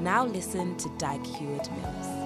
Now 0.00 0.24
listen 0.24 0.78
to 0.78 0.88
Dag 0.96 1.22
Heward 1.26 1.68
Mills. 1.76 2.19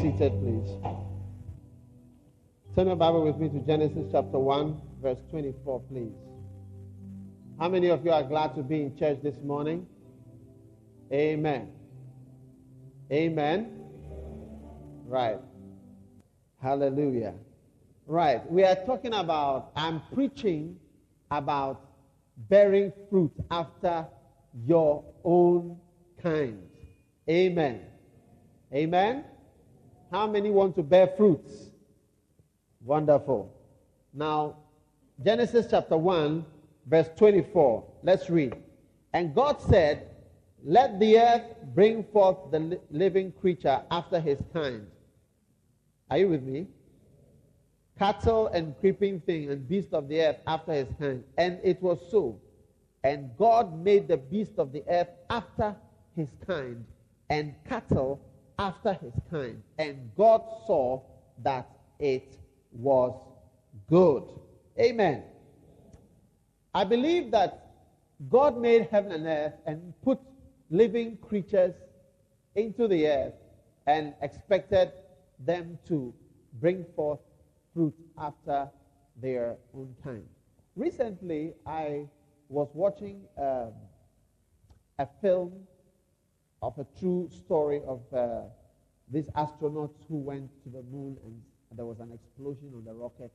Seated, 0.00 0.32
please. 0.40 0.70
Turn 2.74 2.88
your 2.88 2.96
Bible 2.96 3.24
with 3.24 3.36
me 3.38 3.48
to 3.48 3.64
Genesis 3.64 4.06
chapter 4.10 4.38
1, 4.38 4.80
verse 5.00 5.18
24, 5.30 5.80
please. 5.88 6.12
How 7.58 7.68
many 7.68 7.88
of 7.88 8.04
you 8.04 8.10
are 8.10 8.24
glad 8.24 8.56
to 8.56 8.62
be 8.62 8.82
in 8.82 8.96
church 8.96 9.18
this 9.22 9.36
morning? 9.44 9.86
Amen. 11.12 11.70
Amen. 13.12 13.80
Right. 15.06 15.38
Hallelujah. 16.60 17.34
Right. 18.06 18.50
We 18.50 18.64
are 18.64 18.76
talking 18.86 19.14
about, 19.14 19.70
I'm 19.76 20.02
preaching 20.12 20.76
about 21.30 21.80
bearing 22.48 22.92
fruit 23.08 23.32
after 23.50 24.06
your 24.66 25.04
own 25.22 25.78
kind. 26.20 26.60
Amen. 27.28 27.82
Amen. 28.72 29.24
How 30.14 30.28
many 30.28 30.48
want 30.48 30.76
to 30.76 30.82
bear 30.84 31.08
fruits? 31.08 31.70
Wonderful. 32.84 33.52
Now, 34.12 34.58
Genesis 35.24 35.66
chapter 35.68 35.96
1, 35.96 36.46
verse 36.86 37.08
24. 37.16 37.84
Let's 38.04 38.30
read. 38.30 38.54
And 39.12 39.34
God 39.34 39.60
said, 39.60 40.06
Let 40.64 41.00
the 41.00 41.18
earth 41.18 41.42
bring 41.74 42.04
forth 42.04 42.52
the 42.52 42.80
living 42.92 43.32
creature 43.40 43.82
after 43.90 44.20
his 44.20 44.38
kind. 44.52 44.86
Are 46.08 46.18
you 46.18 46.28
with 46.28 46.44
me? 46.44 46.68
Cattle 47.98 48.46
and 48.46 48.78
creeping 48.78 49.18
thing 49.18 49.50
and 49.50 49.68
beast 49.68 49.92
of 49.92 50.06
the 50.06 50.20
earth 50.20 50.36
after 50.46 50.74
his 50.74 50.88
kind. 51.00 51.24
And 51.38 51.58
it 51.64 51.82
was 51.82 51.98
so. 52.12 52.40
And 53.02 53.36
God 53.36 53.82
made 53.82 54.06
the 54.06 54.18
beast 54.18 54.58
of 54.58 54.70
the 54.70 54.84
earth 54.88 55.10
after 55.28 55.74
his 56.14 56.28
kind, 56.46 56.84
and 57.30 57.56
cattle 57.68 58.20
after 58.58 58.94
his 58.94 59.14
kind. 59.30 59.62
And 59.78 60.10
God 60.16 60.42
saw 60.66 61.02
that 61.42 61.68
it 61.98 62.38
was 62.72 63.14
good. 63.88 64.24
Amen. 64.78 65.24
I 66.74 66.84
believe 66.84 67.30
that 67.30 67.72
God 68.30 68.58
made 68.58 68.88
heaven 68.90 69.12
and 69.12 69.26
earth 69.26 69.54
and 69.66 69.92
put 70.02 70.18
living 70.70 71.16
creatures 71.18 71.74
into 72.54 72.88
the 72.88 73.06
earth 73.06 73.34
and 73.86 74.14
expected 74.22 74.92
them 75.40 75.78
to 75.88 76.14
bring 76.60 76.84
forth 76.96 77.20
fruit 77.72 77.94
after 78.18 78.68
their 79.20 79.56
own 79.74 79.94
kind. 80.02 80.24
Recently, 80.76 81.54
I 81.66 82.08
was 82.48 82.68
watching 82.72 83.22
um, 83.38 83.72
a 84.98 85.06
film 85.20 85.52
of 86.64 86.78
a 86.78 86.86
true 86.98 87.28
story 87.30 87.82
of 87.86 88.00
uh, 88.14 88.40
these 89.12 89.26
astronauts 89.36 90.00
who 90.08 90.16
went 90.16 90.50
to 90.64 90.70
the 90.70 90.82
moon 90.90 91.16
and 91.24 91.42
there 91.76 91.84
was 91.84 92.00
an 92.00 92.10
explosion 92.12 92.72
on 92.74 92.84
the 92.84 92.92
rocket 92.92 93.30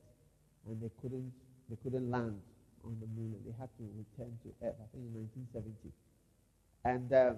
and 0.66 0.82
they 0.82 0.90
couldn't 1.00 1.32
they 1.68 1.76
couldn't 1.84 2.10
land 2.10 2.40
on 2.84 2.96
the 3.00 3.06
moon 3.06 3.34
and 3.36 3.46
they 3.46 3.56
had 3.58 3.68
to 3.78 3.84
return 3.96 4.32
to 4.42 4.48
Earth. 4.66 4.74
I 4.82 4.86
think 4.90 5.04
in 5.06 5.28
1970. 5.54 5.92
And 6.84 7.12
um, 7.12 7.36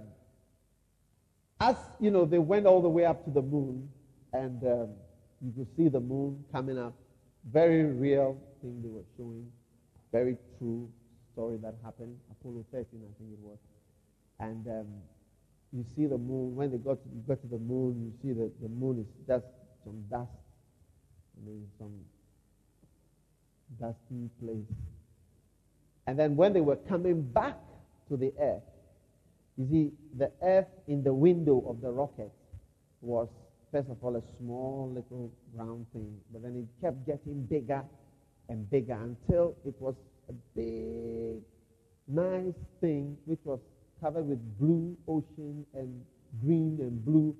as 1.61 1.77
you 2.01 2.11
know, 2.11 2.25
they 2.25 2.39
went 2.39 2.67
all 2.67 2.81
the 2.81 2.89
way 2.89 3.05
up 3.05 3.25
to 3.25 3.31
the 3.31 3.43
moon, 3.43 3.89
and 4.33 4.63
um, 4.65 4.89
you 5.41 5.53
could 5.53 5.77
see 5.77 5.89
the 5.89 6.01
moon 6.01 6.43
coming 6.53 6.79
up. 6.79 6.95
Very 7.53 7.85
real 7.85 8.41
thing 8.61 8.81
they 8.83 8.89
were 8.89 9.05
showing. 9.17 9.47
Very 10.13 10.37
true 10.59 10.89
story 11.33 11.59
that 11.59 11.75
happened. 11.85 12.17
Apollo 12.31 12.65
13, 12.73 12.87
I 12.95 13.13
think 13.19 13.33
it 13.33 13.39
was. 13.43 13.59
And 14.39 14.67
um, 14.69 14.87
you 15.72 15.84
see 15.97 16.06
the 16.06 16.19
moon. 16.19 16.55
When 16.55 16.71
they 16.71 16.77
got 16.77 17.03
to, 17.03 17.09
got 17.27 17.41
to 17.43 17.49
the 17.49 17.59
moon, 17.59 18.03
you 18.05 18.12
see 18.22 18.38
that 18.38 18.53
the 18.60 18.69
moon 18.69 19.00
is 19.00 19.06
just 19.27 19.47
some 19.84 20.03
dust, 20.10 20.31
I 21.37 21.47
mean, 21.47 21.66
some 21.78 21.93
dusty 23.81 24.28
place. 24.41 24.77
And 26.06 26.19
then 26.19 26.37
when 26.37 26.53
they 26.53 26.61
were 26.61 26.77
coming 26.77 27.22
back 27.22 27.56
to 28.09 28.16
the 28.16 28.32
earth, 28.41 28.62
you 29.56 29.66
see, 29.71 29.93
the 30.19 30.31
earth 30.43 30.66
in 30.88 31.03
the 31.03 31.12
window 31.12 31.65
of 31.69 31.81
the 31.81 31.91
rocket 31.91 32.32
was, 33.00 33.28
first 33.71 33.88
of 33.88 33.97
all, 34.03 34.16
a 34.16 34.22
small 34.38 34.91
little 34.94 35.31
round 35.55 35.87
thing, 35.93 36.16
but 36.32 36.43
then 36.43 36.56
it 36.56 36.84
kept 36.84 37.06
getting 37.06 37.44
bigger 37.44 37.82
and 38.49 38.69
bigger 38.71 38.94
until 38.94 39.55
it 39.65 39.75
was 39.78 39.94
a 40.28 40.32
big, 40.55 41.43
nice 42.09 42.55
thing 42.81 43.16
which 43.25 43.41
was 43.44 43.61
covered 44.03 44.29
with 44.29 44.41
blue 44.59 44.97
ocean 45.07 45.65
and 45.75 46.05
green 46.45 46.77
and 46.81 47.05
blue, 47.05 47.35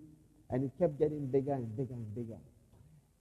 and 0.51 0.65
it 0.65 0.71
kept 0.79 0.99
getting 0.99 1.27
bigger 1.27 1.53
and 1.53 1.77
bigger 1.77 1.95
and 1.95 2.15
bigger. 2.15 2.39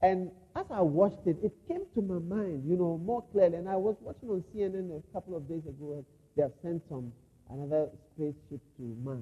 And 0.02 0.32
as 0.56 0.66
I 0.72 0.82
watched 0.82 1.26
it, 1.26 1.38
it 1.44 1.54
came 1.68 1.82
to 1.96 2.02
my 2.02 2.20
mind, 2.20 2.64
you 2.68 2.76
know, 2.76 3.00
more 3.04 3.24
clearly. 3.32 3.58
And 3.58 3.70
I 3.70 3.76
was 3.76 3.96
watching 4.02 4.30
on 4.30 4.44
CNN 4.54 4.90
a 4.98 5.14
couple 5.14 5.36
of 5.36 5.48
days 5.48 5.66
ago. 5.68 6.06
They 6.36 6.44
have 6.44 6.54
sent 6.62 6.82
some 6.90 7.12
another 7.50 7.90
spaceship 8.16 8.62
to 8.78 8.84
Mars, 9.04 9.20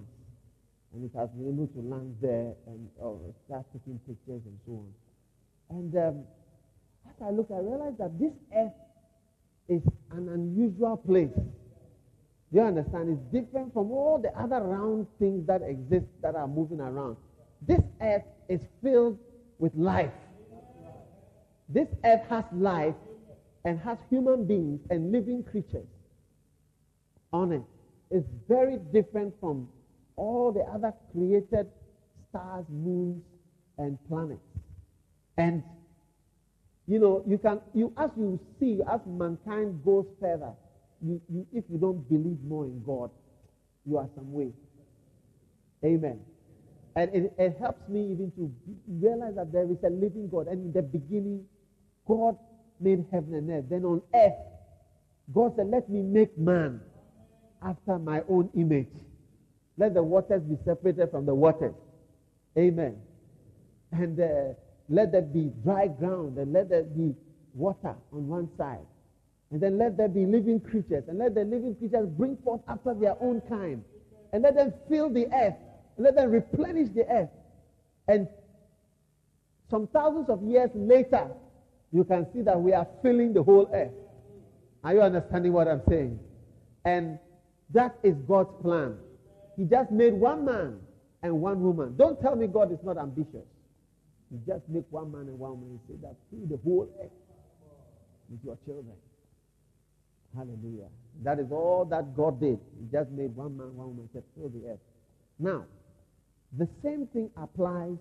and 0.93 1.03
it 1.03 1.11
has 1.17 1.29
been 1.31 1.49
able 1.49 1.67
to 1.67 1.81
land 1.81 2.15
there 2.21 2.53
and 2.67 2.87
oh, 3.01 3.19
start 3.45 3.65
taking 3.73 3.99
pictures 4.07 4.41
and 4.45 4.57
so 4.65 4.71
on. 4.73 4.89
And 5.69 5.95
um, 5.95 6.23
as 7.07 7.15
I 7.25 7.31
look, 7.31 7.49
I 7.51 7.59
realized 7.59 7.97
that 7.97 8.17
this 8.19 8.33
Earth 8.55 8.73
is 9.67 9.81
an 10.11 10.29
unusual 10.29 10.97
place. 10.97 11.29
Do 12.51 12.59
you 12.59 12.65
understand? 12.65 13.09
It's 13.09 13.43
different 13.43 13.73
from 13.73 13.91
all 13.91 14.19
the 14.21 14.37
other 14.39 14.59
round 14.61 15.07
things 15.19 15.45
that 15.47 15.61
exist 15.61 16.07
that 16.21 16.35
are 16.35 16.47
moving 16.47 16.79
around. 16.79 17.17
This 17.67 17.81
Earth 18.01 18.23
is 18.47 18.61
filled 18.81 19.17
with 19.59 19.75
life. 19.75 20.11
This 21.67 21.87
earth 22.03 22.23
has 22.29 22.45
life 22.51 22.95
and 23.63 23.79
has 23.81 23.99
human 24.09 24.45
beings 24.45 24.79
and 24.89 25.11
living 25.11 25.43
creatures 25.43 25.85
on 27.31 27.51
it. 27.51 27.61
It's 28.09 28.27
very 28.47 28.77
different 28.91 29.35
from 29.39 29.69
all 30.15 30.51
the 30.51 30.61
other 30.61 30.93
created 31.11 31.67
stars, 32.29 32.65
moons, 32.69 33.21
and 33.77 33.99
planets. 34.07 34.41
And 35.37 35.63
you 36.87 36.97
know, 36.97 37.23
you 37.27 37.37
can 37.37 37.61
you 37.75 37.93
as 37.97 38.09
you 38.17 38.39
see, 38.59 38.79
as 38.91 38.99
mankind 39.05 39.81
goes 39.85 40.07
further, 40.19 40.53
you, 41.05 41.21
you 41.29 41.47
if 41.53 41.63
you 41.69 41.77
don't 41.77 42.07
believe 42.09 42.37
more 42.47 42.65
in 42.65 42.81
God, 42.85 43.11
you 43.85 43.97
are 43.97 44.09
some 44.15 44.31
way. 44.33 44.51
Amen. 45.83 46.19
And 46.95 47.13
it, 47.13 47.33
it 47.37 47.57
helps 47.59 47.87
me 47.87 48.11
even 48.11 48.31
to 48.35 48.53
realize 48.87 49.35
that 49.35 49.51
there 49.51 49.63
is 49.63 49.77
a 49.85 49.89
living 49.89 50.29
God. 50.29 50.47
And 50.47 50.65
in 50.65 50.73
the 50.73 50.81
beginning, 50.81 51.45
God 52.07 52.37
made 52.79 53.05
heaven 53.11 53.35
and 53.35 53.49
earth. 53.49 53.65
Then 53.69 53.85
on 53.85 54.01
earth, 54.13 54.33
God 55.33 55.53
said, 55.55 55.67
Let 55.69 55.89
me 55.89 56.01
make 56.01 56.37
man 56.37 56.81
after 57.63 57.99
my 57.99 58.21
own 58.29 58.49
image. 58.55 58.89
Let 59.77 59.93
the 59.93 60.03
waters 60.03 60.41
be 60.43 60.57
separated 60.65 61.11
from 61.11 61.25
the 61.25 61.35
waters. 61.35 61.75
Amen. 62.57 62.97
And 63.91 64.19
uh, 64.19 64.53
let 64.89 65.11
there 65.11 65.21
be 65.21 65.51
dry 65.63 65.87
ground 65.87 66.37
and 66.37 66.51
let 66.51 66.69
there 66.69 66.83
be 66.83 67.15
water 67.53 67.95
on 68.11 68.27
one 68.27 68.49
side. 68.57 68.85
And 69.51 69.59
then 69.59 69.77
let 69.77 69.97
there 69.97 70.07
be 70.07 70.25
living 70.25 70.59
creatures 70.59 71.03
and 71.07 71.17
let 71.17 71.33
the 71.33 71.43
living 71.43 71.75
creatures 71.75 72.07
bring 72.07 72.37
forth 72.37 72.61
after 72.67 72.93
their 72.93 73.15
own 73.19 73.41
kind. 73.49 73.83
And 74.31 74.43
let 74.43 74.55
them 74.55 74.73
fill 74.87 75.09
the 75.09 75.25
earth. 75.33 75.55
And 75.97 76.05
let 76.05 76.15
them 76.15 76.29
replenish 76.29 76.89
the 76.93 77.07
earth. 77.09 77.29
And 78.07 78.27
some 79.71 79.87
thousands 79.87 80.29
of 80.29 80.43
years 80.43 80.69
later, 80.75 81.29
you 81.91 82.03
can 82.03 82.27
see 82.33 82.41
that 82.41 82.59
we 82.59 82.73
are 82.73 82.87
filling 83.01 83.33
the 83.33 83.41
whole 83.41 83.69
earth. 83.73 83.91
Are 84.83 84.93
you 84.93 85.01
understanding 85.01 85.51
what 85.51 85.67
I'm 85.67 85.81
saying? 85.89 86.19
And 86.85 87.19
that 87.71 87.97
is 88.03 88.15
God's 88.27 88.51
plan. 88.61 88.97
He 89.57 89.65
just 89.65 89.91
made 89.91 90.13
one 90.13 90.45
man 90.45 90.79
and 91.21 91.41
one 91.41 91.61
woman. 91.61 91.95
Don't 91.97 92.21
tell 92.21 92.35
me 92.35 92.47
God 92.47 92.71
is 92.71 92.79
not 92.83 92.97
ambitious. 92.97 93.45
He 94.31 94.37
just 94.47 94.61
make 94.69 94.85
one 94.91 95.11
man 95.11 95.21
and 95.21 95.39
one 95.39 95.51
woman 95.51 95.69
and 95.71 95.79
say 95.87 95.95
that 96.01 96.15
fill 96.29 96.47
the 96.47 96.61
whole 96.63 96.89
earth 97.01 97.09
with 98.29 98.39
your 98.45 98.57
children. 98.65 98.95
Hallelujah. 100.35 100.87
That 101.23 101.39
is 101.39 101.51
all 101.51 101.85
that 101.85 102.15
God 102.15 102.39
did. 102.39 102.59
He 102.79 102.85
just 102.91 103.09
made 103.11 103.35
one 103.35 103.57
man, 103.57 103.75
one 103.75 103.87
woman, 103.87 104.09
said 104.13 104.23
fill 104.35 104.49
the 104.49 104.71
earth. 104.71 104.79
Now, 105.37 105.65
the 106.57 106.67
same 106.83 107.07
thing 107.07 107.29
applies 107.37 107.97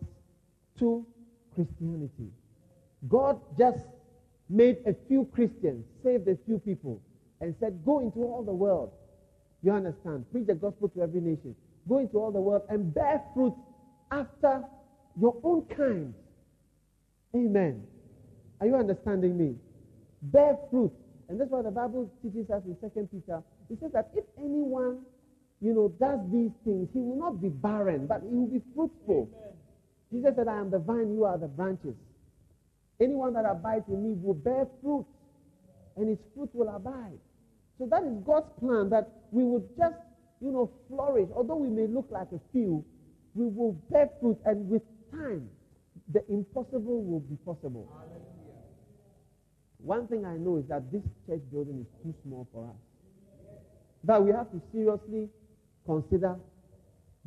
to 0.79 1.05
Christianity. 1.55 2.31
God 3.09 3.41
just 3.59 3.85
made 4.49 4.79
a 4.87 4.95
few 5.09 5.29
Christians, 5.35 5.85
saved 6.03 6.29
a 6.29 6.37
few 6.47 6.59
people, 6.59 7.01
and 7.41 7.55
said, 7.61 7.85
Go 7.85 8.01
into 8.01 8.21
all 8.21 8.43
the 8.43 8.53
world. 8.53 8.93
You 9.63 9.73
understand? 9.73 10.27
Preach 10.31 10.47
the 10.47 10.55
gospel 10.55 10.89
to 10.91 11.03
every 11.03 11.21
nation. 11.21 11.55
Go 11.89 11.99
into 11.99 12.19
all 12.19 12.31
the 12.31 12.41
world 12.41 12.63
and 12.69 12.93
bear 12.95 13.23
fruit 13.35 13.55
after 14.11 14.63
your 15.21 15.37
own 15.43 15.65
kind. 15.77 16.15
Amen. 17.35 17.83
Are 18.61 18.67
you 18.67 18.77
understanding 18.77 19.37
me? 19.37 19.57
Bear 20.23 20.57
fruit. 20.71 20.93
And 21.29 21.41
that's 21.41 21.51
what 21.51 21.65
the 21.65 21.71
Bible 21.71 22.11
teaches 22.23 22.49
us 22.51 22.63
in 22.65 22.77
Second 22.81 23.11
Peter. 23.11 23.43
It 23.71 23.79
says 23.81 23.93
that 23.93 24.11
if 24.15 24.25
anyone, 24.39 25.01
you 25.61 25.75
know, 25.75 25.89
does 26.01 26.21
these 26.33 26.53
things, 26.65 26.89
he 26.93 27.01
will 27.01 27.19
not 27.19 27.43
be 27.43 27.49
barren, 27.49 28.07
but 28.07 28.23
he 28.23 28.35
will 28.35 28.47
be 28.47 28.63
fruitful. 28.75 29.29
Amen. 29.29 29.53
Jesus 30.13 30.33
said, 30.37 30.49
I 30.49 30.59
am 30.59 30.71
the 30.71 30.79
vine, 30.79 31.13
you 31.13 31.25
are 31.25 31.37
the 31.37 31.49
branches. 31.49 31.95
Anyone 33.01 33.35
that 33.35 33.45
abides 33.45 33.85
in 33.89 34.03
me 34.03 34.17
will 34.21 34.35
bear 34.35 34.67
fruit, 34.83 35.07
and 35.97 36.09
his 36.09 36.19
fruit 36.35 36.49
will 36.55 36.75
abide. 36.75 37.19
So 37.79 37.87
that 37.91 38.03
is 38.03 38.13
God's 38.25 38.51
plan 38.59 38.89
that 38.91 39.11
we 39.31 39.45
would 39.45 39.69
just, 39.77 39.95
you 40.41 40.51
know, 40.51 40.71
flourish. 40.89 41.29
Although 41.37 41.57
we 41.57 41.69
may 41.69 41.87
look 41.87 42.09
like 42.11 42.29
a 42.33 42.41
few, 42.53 42.85
we 43.35 43.47
will 43.47 43.73
bear 43.91 44.09
fruit, 44.21 44.39
and 44.47 44.69
with 44.69 44.83
time, 45.13 45.49
the 46.13 46.25
impossible 46.29 47.05
will 47.05 47.21
be 47.21 47.37
possible. 47.45 47.87
One 49.79 50.07
thing 50.09 50.25
I 50.25 50.37
know 50.37 50.57
is 50.57 50.65
that 50.69 50.91
this 50.91 51.03
church 51.27 51.41
building 51.53 51.81
is 51.81 52.03
too 52.03 52.15
small 52.25 52.49
for 52.53 52.65
us. 52.65 52.77
That 54.05 54.23
we 54.23 54.31
have 54.33 54.51
to 54.51 54.61
seriously 54.73 55.29
consider 55.87 56.37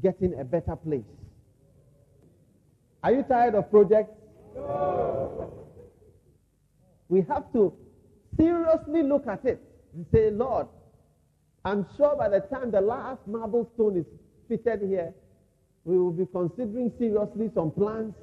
getting 0.01 0.39
a 0.39 0.43
better 0.43 0.75
place. 0.75 1.03
Are 3.03 3.11
you 3.11 3.23
tired 3.23 3.55
of 3.55 3.69
projects? 3.71 4.13
No. 4.55 5.51
We 7.09 7.25
have 7.27 7.51
to 7.53 7.73
seriously 8.37 9.03
look 9.03 9.27
at 9.27 9.43
it 9.45 9.61
and 9.93 10.05
say, 10.13 10.31
Lord, 10.31 10.67
I'm 11.65 11.85
sure 11.97 12.15
by 12.15 12.29
the 12.29 12.39
time 12.39 12.71
the 12.71 12.81
last 12.81 13.19
marble 13.27 13.69
stone 13.75 13.97
is 13.97 14.05
fitted 14.47 14.87
here, 14.87 15.13
we 15.83 15.97
will 15.97 16.11
be 16.11 16.25
considering 16.31 16.91
seriously 16.97 17.51
some 17.53 17.71
plans 17.71 18.13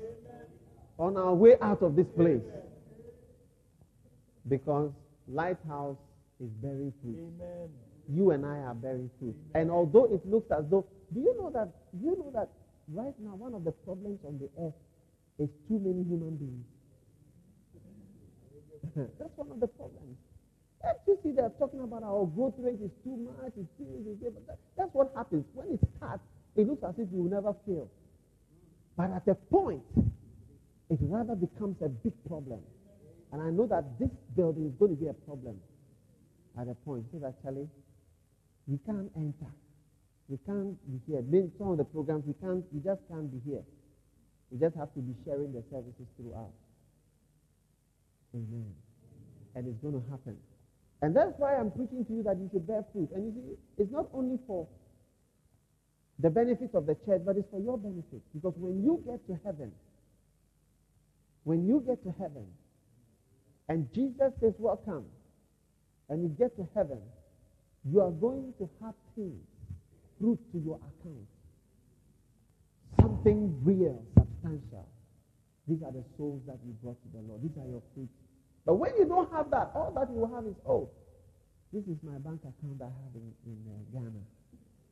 on 0.98 1.16
our 1.16 1.34
way 1.34 1.56
out 1.60 1.82
of 1.82 1.96
this 1.96 2.06
place. 2.16 2.40
Because 4.48 4.90
Lighthouse 5.28 5.96
is 6.40 6.48
bearing 6.62 6.92
fruit. 7.02 7.18
Amen. 7.18 7.68
You 8.08 8.30
and 8.30 8.46
I 8.46 8.58
are 8.58 8.74
bearing 8.74 9.10
fruit. 9.18 9.36
Amen. 9.50 9.62
And 9.62 9.70
although 9.70 10.06
it 10.06 10.24
looks 10.26 10.50
as 10.50 10.64
though, 10.70 10.86
do 11.12 11.20
you 11.20 11.36
know 11.38 11.50
that? 11.50 11.68
Do 11.98 12.06
you 12.06 12.16
know 12.16 12.30
that 12.34 12.48
right 12.88 13.14
now 13.20 13.34
one 13.34 13.54
of 13.54 13.64
the 13.64 13.72
problems 13.72 14.20
on 14.24 14.38
the 14.38 14.48
earth 14.62 14.74
is 15.38 15.48
too 15.68 15.78
many 15.78 16.04
human 16.04 16.36
beings? 16.36 16.64
That's 19.18 19.36
one 19.36 19.50
of 19.50 19.60
the 19.60 19.68
problems. 19.68 20.16
You 21.08 21.18
see 21.22 21.32
they're 21.32 21.52
talking 21.58 21.80
about 21.80 22.02
our 22.02 22.26
growth 22.26 22.54
rate 22.58 22.80
is 22.84 22.90
too 23.02 23.16
much, 23.16 23.52
it's 23.56 23.68
too 23.78 23.88
easy, 23.96 24.28
but 24.28 24.46
that, 24.46 24.58
that's 24.76 24.92
what 24.92 25.10
happens. 25.16 25.44
When 25.54 25.72
it 25.72 25.80
starts, 25.96 26.22
it 26.54 26.68
looks 26.68 26.84
as 26.84 26.94
if 26.98 27.08
you 27.10 27.22
will 27.22 27.30
never 27.30 27.54
fail. 27.66 27.88
But 28.96 29.10
at 29.12 29.26
a 29.26 29.34
point, 29.34 29.82
it 30.90 30.98
rather 31.00 31.34
becomes 31.34 31.76
a 31.82 31.88
big 31.88 32.12
problem. 32.28 32.60
And 33.32 33.42
I 33.42 33.50
know 33.50 33.66
that 33.66 33.98
this 33.98 34.10
building 34.34 34.66
is 34.66 34.72
going 34.78 34.96
to 34.96 35.00
be 35.00 35.08
a 35.08 35.14
problem 35.14 35.56
at 36.60 36.68
a 36.68 36.74
point. 36.74 37.04
So 37.12 37.18
that, 37.18 37.34
Charlie, 37.42 37.68
we 38.66 38.78
can't 38.86 39.10
enter. 39.16 39.52
We 40.28 40.38
can't 40.44 40.76
be 40.88 41.00
here. 41.06 41.22
Maybe 41.26 41.50
some 41.58 41.72
of 41.72 41.78
the 41.78 41.84
programs, 41.84 42.24
we 42.26 42.34
can't, 42.34 42.64
we 42.72 42.80
just 42.80 43.00
can't 43.08 43.30
be 43.30 43.40
here. 43.48 43.62
We 44.50 44.58
just 44.58 44.76
have 44.76 44.92
to 44.94 45.00
be 45.00 45.14
sharing 45.24 45.52
the 45.52 45.62
services 45.70 46.08
throughout. 46.16 46.52
Amen. 48.34 48.72
And 49.54 49.66
it's 49.68 49.80
going 49.80 49.94
to 49.94 50.04
happen. 50.10 50.36
And 51.00 51.14
that's 51.14 51.32
why 51.38 51.54
I'm 51.54 51.70
preaching 51.70 52.04
to 52.04 52.12
you 52.12 52.22
that 52.24 52.36
you 52.36 52.48
should 52.52 52.66
bear 52.66 52.84
fruit. 52.92 53.10
And 53.14 53.24
you 53.24 53.32
see, 53.32 53.82
it's 53.82 53.92
not 53.92 54.08
only 54.12 54.38
for 54.46 54.66
the 56.18 56.30
benefits 56.30 56.74
of 56.74 56.86
the 56.86 56.96
church, 57.06 57.22
but 57.24 57.36
it's 57.36 57.48
for 57.50 57.60
your 57.60 57.78
benefit. 57.78 58.20
Because 58.34 58.54
when 58.56 58.82
you 58.82 59.02
get 59.06 59.24
to 59.28 59.38
heaven, 59.44 59.72
when 61.44 61.66
you 61.66 61.82
get 61.86 62.02
to 62.04 62.14
heaven, 62.18 62.46
and 63.68 63.86
Jesus 63.94 64.32
says, 64.40 64.54
Welcome, 64.58 65.04
and 66.08 66.22
you 66.22 66.28
get 66.28 66.56
to 66.56 66.66
heaven, 66.74 67.00
you 67.84 68.00
are 68.00 68.10
going 68.10 68.52
to 68.58 68.68
have 68.82 68.94
things, 69.14 69.44
fruit 70.18 70.38
to 70.52 70.58
your 70.58 70.76
account. 70.76 71.28
Something 73.00 73.54
real, 73.62 74.02
substantial. 74.16 74.88
These 75.68 75.82
are 75.84 75.92
the 75.92 76.04
souls 76.16 76.40
that 76.46 76.56
you 76.66 76.72
brought 76.82 76.96
to 77.02 77.08
the 77.12 77.22
Lord. 77.28 77.42
These 77.42 77.56
are 77.60 77.68
your 77.68 77.82
fruits. 77.94 78.12
But 78.64 78.74
when 78.74 78.96
you 78.98 79.04
don't 79.04 79.30
have 79.32 79.50
that, 79.50 79.70
all 79.74 79.92
that 79.94 80.08
you 80.10 80.20
will 80.20 80.34
have 80.34 80.46
is, 80.46 80.56
oh, 80.66 80.88
this 81.72 81.84
is 81.84 81.96
my 82.02 82.16
bank 82.18 82.40
account 82.40 82.80
I 82.80 82.88
have 82.88 83.12
in, 83.14 83.28
in 83.44 83.58
uh, 83.68 83.80
Ghana. 83.92 84.24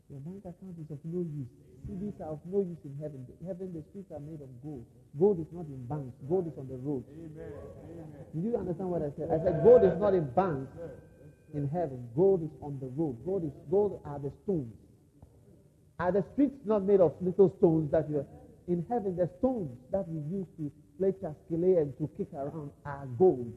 Your 0.08 0.20
bank 0.23 0.47
account 0.47 0.79
is 0.79 0.91
of 0.91 1.03
no 1.03 1.26
use. 1.26 1.50
CDs 1.87 2.14
are 2.23 2.38
of 2.38 2.41
no 2.47 2.62
use 2.62 2.79
in 2.87 2.94
heaven. 3.03 3.26
Heaven, 3.47 3.75
the 3.75 3.82
streets 3.91 4.11
are 4.14 4.23
made 4.23 4.38
of 4.38 4.50
gold. 4.62 4.87
Gold 5.19 5.40
is 5.40 5.50
not 5.50 5.66
in 5.66 5.83
banks. 5.87 6.14
Gold 6.28 6.47
is 6.47 6.54
on 6.59 6.69
the 6.71 6.78
road. 6.78 7.02
Amen. 7.11 7.50
You 8.35 8.57
understand 8.57 8.90
what 8.90 9.02
I 9.02 9.11
said? 9.19 9.35
I 9.35 9.42
said 9.42 9.62
gold 9.64 9.83
is 9.83 9.99
not 9.99 10.14
in 10.14 10.31
banks 10.31 10.71
in 11.54 11.69
heaven. 11.69 12.07
Gold 12.14 12.42
is 12.42 12.54
on 12.62 12.78
the 12.78 12.87
road. 12.95 13.19
Gold 13.25 13.45
is 13.45 13.54
gold 13.71 14.00
are 14.04 14.19
the 14.19 14.31
stones. 14.45 14.75
Are 15.99 16.12
the 16.12 16.23
streets 16.35 16.54
not 16.64 16.85
made 16.85 17.00
of 17.00 17.14
little 17.21 17.54
stones 17.59 17.90
that 17.90 18.09
you 18.11 18.26
in 18.69 18.85
heaven? 18.88 19.16
The 19.16 19.31
stones 19.38 19.71
that 19.90 20.07
we 20.07 20.21
use 20.31 20.47
to 20.59 20.71
play 20.99 21.12
chaskele 21.19 21.83
and 21.83 21.97
to 21.99 22.11
kick 22.16 22.28
around 22.35 22.71
are 22.85 23.07
gold. 23.19 23.52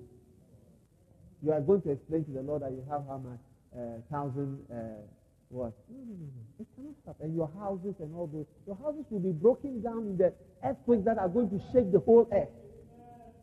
You 1.43 1.51
are 1.51 1.61
going 1.61 1.81
to 1.83 1.91
explain 1.91 2.25
to 2.25 2.31
the 2.31 2.41
Lord 2.41 2.61
that 2.63 2.71
you 2.71 2.83
have 2.89 3.03
how 3.07 3.17
much 3.17 3.39
uh, 3.75 4.01
thousand 4.11 4.59
uh, 4.71 5.03
what? 5.49 5.73
No, 5.89 5.97
no, 6.05 6.13
no, 6.13 6.27
no. 6.29 6.41
It 6.61 6.67
cannot 6.77 6.93
stop. 7.01 7.17
And 7.21 7.35
your 7.35 7.49
houses 7.57 7.97
and 7.99 8.13
all 8.13 8.29
those, 8.29 8.45
your 8.69 8.77
houses 8.77 9.05
will 9.09 9.19
be 9.19 9.33
broken 9.33 9.81
down 9.81 10.05
in 10.05 10.17
the 10.17 10.33
earthquakes 10.63 11.05
that 11.05 11.17
are 11.17 11.27
going 11.29 11.49
to 11.49 11.59
shake 11.73 11.91
the 11.91 11.99
whole 11.99 12.29
earth. 12.31 12.53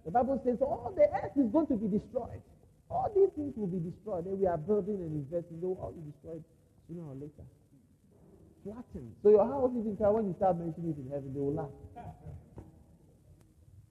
The 0.06 0.12
Bible 0.14 0.40
says 0.46 0.58
all 0.62 0.94
the 0.94 1.02
earth 1.02 1.34
is 1.34 1.50
going 1.50 1.66
to 1.66 1.74
be 1.74 1.98
destroyed. 1.98 2.42
All 2.88 3.10
these 3.10 3.34
things 3.34 3.58
will 3.58 3.66
be 3.66 3.82
destroyed. 3.82 4.24
Then 4.24 4.38
we 4.38 4.46
are 4.46 4.56
building 4.56 5.02
and 5.02 5.18
investing. 5.18 5.58
They 5.58 5.66
will 5.66 5.82
all 5.82 5.90
be 5.90 6.06
destroyed 6.14 6.44
sooner 6.86 7.02
or 7.02 7.18
later. 7.18 7.42
Flattened. 8.62 9.10
So 9.26 9.30
your 9.34 9.42
house, 9.42 9.74
is 9.74 9.82
even 9.82 9.98
when 9.98 10.30
you 10.30 10.34
start 10.38 10.62
mentioning 10.62 10.94
it 10.94 11.02
in 11.02 11.10
heaven, 11.10 11.34
they 11.34 11.42
will 11.42 11.58
laugh. 11.58 11.74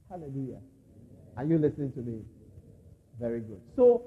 Hallelujah. 0.07 0.63
Are 1.35 1.43
you 1.43 1.57
listening 1.57 1.91
to 1.93 1.99
me? 1.99 2.23
Very 3.19 3.41
good. 3.41 3.59
So, 3.75 4.03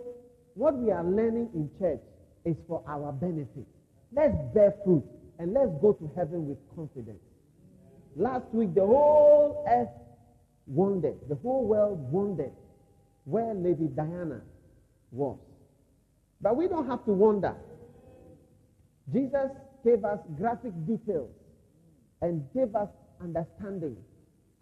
what 0.54 0.76
we 0.76 0.90
are 0.90 1.04
learning 1.04 1.50
in 1.54 1.68
church 1.78 2.00
is 2.44 2.56
for 2.66 2.82
our 2.88 3.12
benefit. 3.12 3.66
Let's 4.12 4.34
bear 4.54 4.74
fruit 4.84 5.04
and 5.38 5.52
let's 5.52 5.70
go 5.80 5.92
to 5.92 6.10
heaven 6.16 6.48
with 6.48 6.58
confidence. 6.74 7.20
Last 8.16 8.46
week, 8.52 8.74
the 8.74 8.84
whole 8.84 9.64
earth 9.68 9.88
wondered, 10.66 11.16
the 11.28 11.36
whole 11.36 11.64
world 11.64 12.10
wondered 12.10 12.52
where 13.24 13.54
Lady 13.54 13.88
Diana 13.94 14.40
was. 15.12 15.38
But 16.40 16.56
we 16.56 16.68
don't 16.68 16.88
have 16.88 17.04
to 17.04 17.12
wonder. 17.12 17.54
Jesus 19.12 19.50
gave 19.84 20.04
us 20.04 20.18
graphic 20.36 20.72
details 20.86 21.30
and 22.20 22.42
gave 22.54 22.74
us 22.74 22.88
understanding 23.22 23.96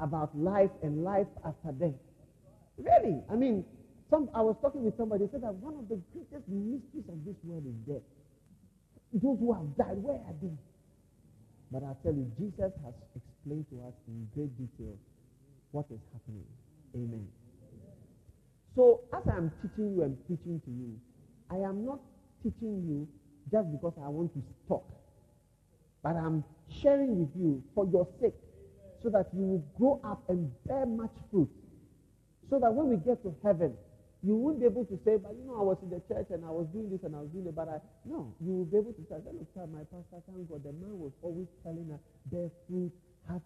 about 0.00 0.36
life 0.36 0.70
and 0.82 1.04
life 1.04 1.26
after 1.44 1.72
death. 1.72 1.94
Really? 2.78 3.20
I 3.30 3.34
mean, 3.34 3.64
some, 4.10 4.28
I 4.34 4.42
was 4.42 4.56
talking 4.60 4.84
with 4.84 4.96
somebody, 4.96 5.26
said 5.32 5.42
that 5.42 5.54
one 5.54 5.74
of 5.74 5.88
the 5.88 6.00
greatest 6.12 6.48
mysteries 6.48 7.08
of 7.08 7.24
this 7.24 7.36
world 7.42 7.64
is 7.66 7.74
death. 7.94 8.02
Those 9.16 9.38
who 9.40 9.52
have 9.54 9.76
died, 9.76 9.96
where 10.04 10.20
are 10.28 10.36
they? 10.42 10.52
But 11.72 11.82
I 11.84 11.96
tell 12.04 12.12
you, 12.12 12.30
Jesus 12.38 12.72
has 12.84 12.94
explained 13.16 13.66
to 13.72 13.80
us 13.88 13.94
in 14.08 14.28
great 14.34 14.52
detail 14.58 14.94
what 15.72 15.86
is 15.90 16.00
happening. 16.12 16.44
Amen. 16.94 17.26
So 18.74 19.00
as 19.16 19.22
I'm 19.26 19.50
teaching 19.62 19.96
you 19.96 20.02
and 20.02 20.16
preaching 20.26 20.60
to 20.64 20.70
you, 20.70 21.00
I 21.50 21.56
am 21.66 21.86
not 21.86 22.00
teaching 22.42 22.84
you 22.86 23.08
just 23.50 23.72
because 23.72 23.94
I 24.04 24.08
want 24.08 24.34
to 24.34 24.42
talk, 24.68 24.84
but 26.02 26.16
I'm 26.16 26.44
sharing 26.82 27.18
with 27.18 27.30
you 27.34 27.62
for 27.74 27.86
your 27.86 28.06
sake 28.20 28.34
so 29.02 29.08
that 29.10 29.28
you 29.32 29.44
will 29.44 29.64
grow 29.78 30.00
up 30.04 30.22
and 30.28 30.50
bear 30.66 30.84
much 30.84 31.14
fruit. 31.30 31.48
So 32.50 32.58
that 32.60 32.72
when 32.72 32.88
we 32.88 32.96
get 32.96 33.22
to 33.22 33.34
heaven, 33.42 33.74
you 34.22 34.34
won't 34.34 34.58
be 34.58 34.66
able 34.66 34.84
to 34.86 34.96
say, 35.04 35.16
but 35.16 35.36
you 35.36 35.44
know, 35.44 35.60
I 35.60 35.64
was 35.64 35.78
in 35.82 35.90
the 35.90 36.00
church 36.08 36.28
and 36.32 36.44
I 36.44 36.50
was 36.50 36.66
doing 36.72 36.88
this 36.90 37.04
and 37.04 37.14
I 37.14 37.20
was 37.20 37.30
doing 37.30 37.46
it, 37.46 37.54
but 37.54 37.68
I, 37.68 37.78
no, 38.08 38.32
you 38.40 38.52
will 38.62 38.68
be 38.68 38.76
able 38.78 38.96
to 38.96 39.04
say, 39.08 39.20
look, 39.30 39.48
my 39.70 39.84
pastor, 39.92 40.24
thank 40.24 40.48
God, 40.48 40.64
the 40.64 40.72
man 40.72 40.96
was 40.96 41.12
always 41.22 41.46
telling 41.62 41.92
us, 41.92 42.00
bear 42.32 42.48
fruit, 42.66 42.90
have 43.28 43.44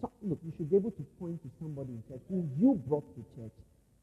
some, 0.00 0.10
look, 0.22 0.38
you 0.44 0.52
should 0.56 0.70
be 0.70 0.76
able 0.76 0.90
to 0.92 1.04
point 1.18 1.38
to 1.42 1.48
somebody 1.62 1.94
in 1.94 2.02
church 2.10 2.22
whom 2.28 2.50
you 2.58 2.74
brought 2.86 3.06
to 3.14 3.22
church, 3.38 3.54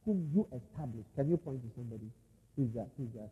whom 0.07 0.23
you 0.33 0.47
established. 0.55 1.11
Can 1.15 1.29
you 1.29 1.37
point 1.37 1.61
to 1.61 1.69
somebody? 1.75 2.07
Who's 2.55 2.71
that? 2.73 2.87
Who's 2.97 3.11
that? 3.19 3.29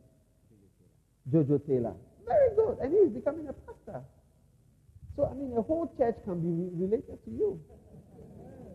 Jojo 1.32 1.60
Taylor. 1.66 1.96
Very 2.28 2.56
good. 2.56 2.78
And 2.82 2.92
he's 2.92 3.10
becoming 3.10 3.48
a 3.48 3.54
pastor. 3.54 4.04
So, 5.16 5.30
I 5.30 5.34
mean, 5.34 5.54
a 5.58 5.62
whole 5.62 5.92
church 5.98 6.16
can 6.26 6.42
be 6.42 6.50
re- 6.52 6.88
related 6.88 7.24
to 7.26 7.32
you. 7.32 7.60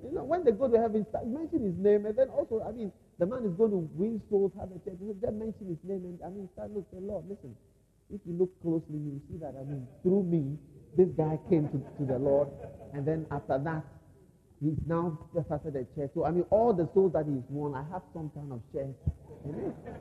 You 0.04 0.14
know, 0.14 0.24
when 0.24 0.44
they 0.44 0.52
go 0.52 0.68
to 0.68 0.78
heaven, 0.78 1.04
mention 1.26 1.64
his 1.64 1.76
name, 1.76 2.06
and 2.06 2.16
then 2.16 2.28
also, 2.28 2.62
I 2.66 2.72
mean, 2.72 2.92
the 3.18 3.26
man 3.26 3.44
is 3.44 3.52
going 3.58 3.70
to 3.72 3.88
win 3.94 4.22
souls, 4.30 4.52
have 4.58 4.70
a 4.70 4.78
church. 4.84 4.96
Just 5.20 5.34
mention 5.34 5.66
his 5.68 5.78
name, 5.84 6.04
and 6.06 6.18
I 6.25 6.30
mean, 6.30 6.48
start 6.54 6.70
look, 6.75 6.87
say, 6.92 6.98
Lord, 7.00 7.25
listen. 7.28 7.54
If 8.14 8.20
you 8.25 8.32
look 8.38 8.50
closely, 8.62 8.96
you 8.96 9.20
see 9.28 9.37
that, 9.38 9.54
I 9.60 9.64
mean, 9.64 9.87
through 10.02 10.22
me, 10.22 10.56
this 10.96 11.08
guy 11.16 11.38
came 11.50 11.68
to, 11.68 11.78
to 11.98 12.04
the 12.06 12.18
Lord, 12.18 12.48
and 12.94 13.06
then 13.06 13.26
after 13.30 13.58
that, 13.58 13.84
he's 14.62 14.78
now 14.87 15.18
just 15.34 15.46
started 15.46 15.76
a 15.76 15.84
church. 15.98 16.10
So, 16.14 16.25
I 16.25 16.30
mean, 16.30 16.44
all 16.50 16.72
the 16.72 16.88
souls 16.94 17.12
that 17.12 17.26
he's 17.26 17.44
won, 17.50 17.75
I 17.75 17.82
have 17.92 18.02
some 18.14 18.30
kind 18.34 18.52
of 18.52 18.60
share. 18.72 18.88
Amen. 19.46 19.75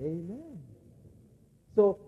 Amen. 0.00 0.58
So, 1.76 1.98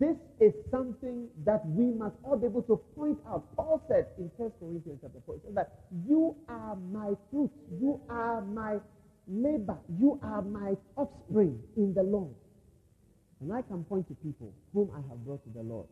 this 0.00 0.16
is 0.40 0.52
something 0.70 1.28
that 1.44 1.64
we 1.66 1.92
must 1.92 2.16
all 2.24 2.36
be 2.36 2.46
able 2.46 2.62
to 2.62 2.76
point 2.96 3.18
out. 3.28 3.44
Paul 3.56 3.82
said 3.88 4.06
in 4.18 4.30
1 4.36 4.52
Corinthians 4.58 4.98
chapter 5.02 5.18
4, 5.24 5.34
he 5.36 5.40
said 5.46 5.54
that 5.54 5.72
you 6.06 6.34
are 6.48 6.76
my 6.90 7.12
fruit, 7.30 7.50
you 7.80 7.95
labor, 9.42 9.78
you 9.98 10.18
are 10.22 10.42
my 10.42 10.76
offspring 10.96 11.60
in 11.76 11.94
the 11.94 12.02
Lord. 12.02 12.34
And 13.40 13.52
I 13.52 13.62
can 13.62 13.84
point 13.84 14.08
to 14.08 14.14
people 14.14 14.52
whom 14.72 14.90
I 14.94 14.98
have 15.08 15.24
brought 15.24 15.44
to 15.44 15.50
the 15.50 15.62
Lord. 15.62 15.86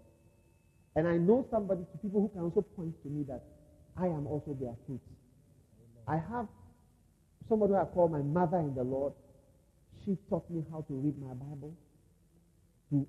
And 0.97 1.07
I 1.09 1.17
know 1.17 1.47
somebody 1.51 1.83
to 1.83 1.99
people 1.99 2.21
who 2.23 2.29
can 2.29 2.43
also 2.43 2.63
point 2.77 2.95
to 3.03 3.09
me 3.09 3.25
that 3.29 3.43
I 3.97 4.07
am 4.07 4.27
also 4.27 4.57
their 4.61 4.75
fruit. 4.87 5.01
I 6.07 6.17
have 6.17 6.47
somebody 7.49 7.73
who 7.73 7.79
I 7.79 7.85
call 7.85 8.09
my 8.09 8.23
mother 8.23 8.59
in 8.59 8.75
the 8.75 8.85
Lord. 8.85 9.13
She 10.05 10.17
taught 10.29 10.49
me 10.51 10.65
how 10.71 10.83
to 10.89 10.95
read 10.95 11.15
my 11.21 11.35
Bible, 11.35 11.75
to 12.91 13.07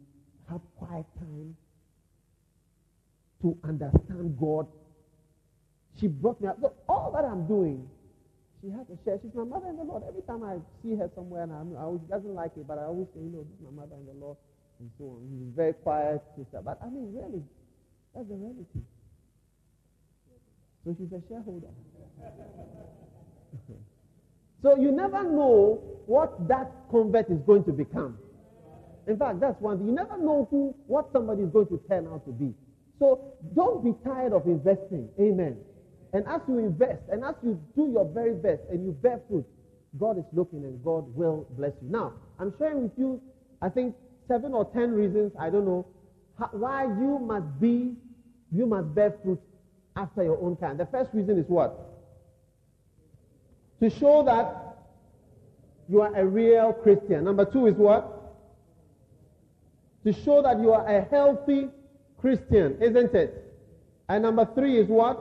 have 0.49 0.61
quiet 0.77 1.05
time, 1.19 1.55
to 3.41 3.57
understand 3.63 4.37
God. 4.39 4.67
She 5.99 6.07
brought 6.07 6.41
me 6.41 6.47
up. 6.47 6.57
So 6.61 6.73
all 6.89 7.11
that 7.13 7.25
I'm 7.25 7.47
doing, 7.47 7.87
she 8.65 8.71
has 8.73 8.87
to 8.87 8.97
share. 9.05 9.19
She's 9.21 9.35
my 9.35 9.43
mother 9.43 9.67
in 9.69 9.77
the 9.77 9.83
Lord. 9.83 10.01
Every 10.09 10.23
time 10.23 10.41
I 10.41 10.57
see 10.81 10.95
her 10.97 11.07
somewhere, 11.13 11.43
and 11.43 11.53
I'm, 11.53 11.77
I 11.77 11.85
she 12.01 12.09
doesn't 12.09 12.33
like 12.33 12.57
it, 12.57 12.65
but 12.67 12.79
I 12.79 12.85
always 12.89 13.05
say, 13.13 13.21
you 13.21 13.29
know, 13.29 13.45
this 13.45 13.53
is 13.61 13.65
my 13.69 13.85
mother 13.85 13.93
in 13.93 14.07
the 14.09 14.17
Lord, 14.17 14.37
and 14.79 14.89
so 14.97 15.05
on. 15.05 15.21
She's 15.29 15.53
very 15.55 15.73
quiet 15.73 16.19
sister. 16.35 16.61
But 16.65 16.79
I 16.81 16.89
mean, 16.89 17.13
really, 17.13 17.43
that's 18.15 18.27
the 18.27 18.33
reality. 18.33 18.81
So 20.83 20.95
she's 20.97 21.13
a 21.13 21.21
shareholder. 21.29 21.69
so 24.63 24.75
you 24.77 24.91
never 24.91 25.23
know 25.23 25.79
what 26.05 26.47
that 26.47 26.71
convert 26.89 27.29
is 27.29 27.39
going 27.45 27.63
to 27.65 27.71
become. 27.71 28.17
In 29.07 29.17
fact, 29.17 29.39
that's 29.39 29.59
one 29.61 29.77
thing. 29.77 29.87
You 29.87 29.93
never 29.93 30.17
know 30.17 30.47
who, 30.49 30.73
what 30.87 31.09
somebody 31.13 31.43
is 31.43 31.49
going 31.49 31.67
to 31.67 31.79
turn 31.87 32.07
out 32.07 32.25
to 32.25 32.31
be. 32.31 32.51
So 32.97 33.19
don't 33.55 33.83
be 33.83 33.93
tired 34.03 34.33
of 34.33 34.47
investing. 34.47 35.07
Amen. 35.19 35.57
And 36.15 36.25
as 36.27 36.39
you 36.47 36.59
invest 36.59 37.01
and 37.11 37.23
as 37.25 37.35
you 37.43 37.59
do 37.75 37.91
your 37.91 38.05
very 38.05 38.33
best 38.33 38.61
and 38.69 38.85
you 38.85 38.93
bear 38.93 39.19
fruit, 39.27 39.45
God 39.99 40.17
is 40.17 40.23
looking 40.31 40.63
and 40.63 40.81
God 40.83 41.13
will 41.13 41.45
bless 41.57 41.73
you. 41.81 41.89
Now, 41.89 42.13
I'm 42.39 42.53
sharing 42.57 42.83
with 42.83 42.93
you, 42.97 43.21
I 43.61 43.69
think, 43.69 43.95
seven 44.27 44.53
or 44.53 44.65
ten 44.73 44.91
reasons, 44.91 45.33
I 45.37 45.49
don't 45.49 45.65
know, 45.65 45.85
how, 46.39 46.49
why 46.53 46.85
you 46.85 47.19
must 47.19 47.59
be, 47.59 47.93
you 48.51 48.65
must 48.65 48.95
bear 48.95 49.13
fruit 49.23 49.41
after 49.95 50.23
your 50.23 50.41
own 50.41 50.55
kind. 50.55 50.79
The 50.79 50.85
first 50.87 51.11
reason 51.13 51.37
is 51.37 51.45
what? 51.47 51.77
To 53.81 53.89
show 53.89 54.23
that 54.23 54.77
you 55.89 56.01
are 56.01 56.15
a 56.15 56.25
real 56.25 56.73
Christian. 56.73 57.25
Number 57.25 57.45
two 57.45 57.67
is 57.67 57.75
what? 57.75 58.15
to 60.05 60.13
show 60.13 60.41
that 60.43 60.59
you 60.59 60.71
are 60.71 60.87
a 60.87 61.03
healthy 61.09 61.67
Christian, 62.19 62.77
isn't 62.79 63.13
it? 63.15 63.43
And 64.07 64.21
number 64.21 64.47
three 64.53 64.77
is 64.77 64.87
what? 64.87 65.19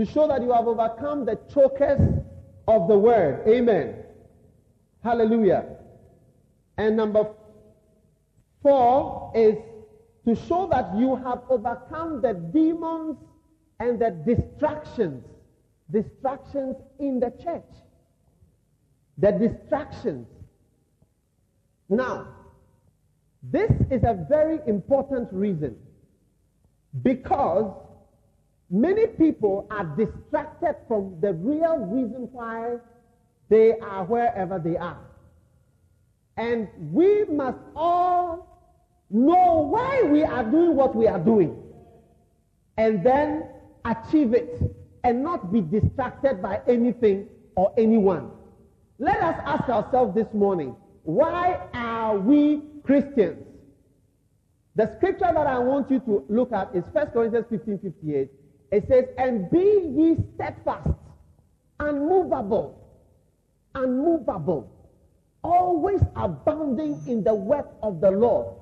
To 0.00 0.06
show 0.06 0.26
that 0.28 0.40
you 0.40 0.50
have 0.52 0.66
overcome 0.66 1.26
the 1.26 1.38
chokers 1.52 2.00
of 2.66 2.88
the 2.88 2.96
word. 2.96 3.46
Amen. 3.46 3.96
Hallelujah. 5.04 5.76
And 6.78 6.96
number 6.96 7.28
four 8.62 9.30
is 9.34 9.56
to 10.24 10.34
show 10.46 10.66
that 10.72 10.96
you 10.96 11.16
have 11.16 11.42
overcome 11.50 12.22
the 12.22 12.32
demons 12.32 13.18
and 13.78 14.00
the 14.00 14.10
distractions. 14.26 15.22
Distractions 15.90 16.76
in 16.98 17.20
the 17.20 17.34
church. 17.44 17.70
The 19.18 19.32
distractions. 19.32 20.26
Now, 21.90 22.26
this 23.42 23.70
is 23.90 24.02
a 24.04 24.26
very 24.30 24.60
important 24.66 25.28
reason 25.30 25.76
because 27.02 27.74
many 28.70 29.06
people 29.06 29.66
are 29.70 29.84
distracted 29.96 30.76
from 30.86 31.16
the 31.20 31.32
real 31.34 31.78
reason 31.78 32.28
why 32.32 32.76
they 33.48 33.78
are 33.78 34.04
wherever 34.04 34.58
they 34.58 34.76
are. 34.76 35.00
And 36.36 36.68
we 36.92 37.24
must 37.24 37.58
all 37.74 38.46
know 39.10 39.68
why 39.68 40.02
we 40.02 40.22
are 40.22 40.44
doing 40.44 40.76
what 40.76 40.94
we 40.94 41.06
are 41.06 41.18
doing 41.18 41.60
and 42.76 43.04
then 43.04 43.48
achieve 43.84 44.32
it 44.32 44.62
and 45.02 45.22
not 45.22 45.52
be 45.52 45.60
distracted 45.60 46.40
by 46.40 46.60
anything 46.68 47.28
or 47.56 47.72
anyone. 47.76 48.30
Let 48.98 49.20
us 49.20 49.40
ask 49.44 49.68
ourselves 49.68 50.14
this 50.14 50.32
morning, 50.32 50.76
why 51.02 51.60
are 51.74 52.18
we 52.18 52.62
Christians. 52.90 53.46
The 54.76 54.92
scripture 54.96 55.30
that 55.32 55.46
I 55.46 55.58
want 55.58 55.90
you 55.90 56.00
to 56.00 56.24
look 56.28 56.52
at 56.52 56.74
is 56.74 56.84
1 56.92 57.06
Corinthians 57.08 57.46
15 57.50 57.78
58. 57.78 58.30
It 58.70 58.86
says, 58.88 59.06
And 59.18 59.50
be 59.50 59.58
ye 59.58 60.16
steadfast, 60.34 60.90
unmovable, 61.80 62.78
unmovable, 63.74 64.70
always 65.42 66.00
abounding 66.14 67.00
in 67.06 67.24
the 67.24 67.34
work 67.34 67.68
of 67.82 68.00
the 68.00 68.10
Lord, 68.10 68.54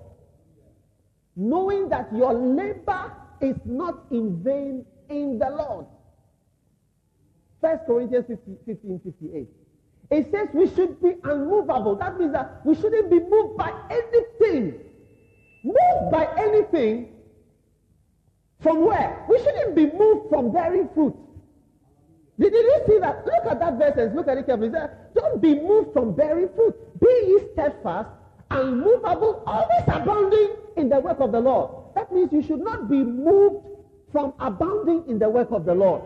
knowing 1.37 1.89
that 1.91 2.09
your 2.15 2.33
labor 2.33 3.13
is 3.41 3.57
not 3.65 4.07
in 4.11 4.43
vain 4.43 4.85
in 5.11 5.39
the 5.39 5.51
Lord. 5.51 5.87
1 7.61 7.79
Corinthians 7.87 8.25
15, 8.29 8.59
15 8.65 9.01
58. 9.05 9.49
It 10.11 10.31
says 10.31 10.49
we 10.55 10.69
should 10.75 11.03
be 11.03 11.17
unmovable. 11.25 11.97
That 11.97 12.19
means 12.19 12.33
that 12.33 12.65
we 12.65 12.75
shouldn't 12.75 13.11
be 13.11 13.21
moved 13.21 13.59
by 13.59 13.73
anything. 13.91 14.81
Moved 15.63 16.11
by 16.11 16.29
anything 16.39 17.18
from 18.61 18.85
where? 18.85 19.25
We 19.29 19.39
shouldn't 19.39 19.75
be 19.75 19.87
moved 19.87 20.29
from 20.29 20.53
bearing 20.53 20.89
fruit. 20.95 21.15
Did, 22.39 22.53
did 22.53 22.65
you 22.65 22.83
see 22.87 22.99
that? 23.01 23.25
Look 23.27 23.53
at 23.53 23.59
that 23.61 23.79
verse 23.79 23.95
and 23.97 24.15
look 24.15 24.29
at 24.29 24.39
it 24.39 24.47
carefully. 24.47 24.71
Says, 24.71 24.91
Don't 25.15 25.41
be 25.41 25.55
moved 25.55 25.93
from 25.93 26.15
bearing 26.15 26.49
fruit. 26.55 26.75
Be 27.01 27.09
ye 27.27 27.41
steadfast, 27.53 28.09
unmovable, 28.51 29.43
always 29.47 29.85
abounding 29.89 30.51
in 30.77 30.89
the 30.89 31.01
work 31.01 31.21
of 31.21 31.33
the 31.33 31.41
Lord. 31.41 31.71
That 31.95 32.13
means 32.13 32.33
you 32.33 32.43
should 32.43 32.61
not 32.61 32.89
be 32.89 33.03
moved 33.03 33.67
from 34.13 34.35
abounding 34.39 35.05
in 35.09 35.19
the 35.19 35.29
work 35.29 35.51
of 35.51 35.65
the 35.65 35.75
Lord. 35.75 36.03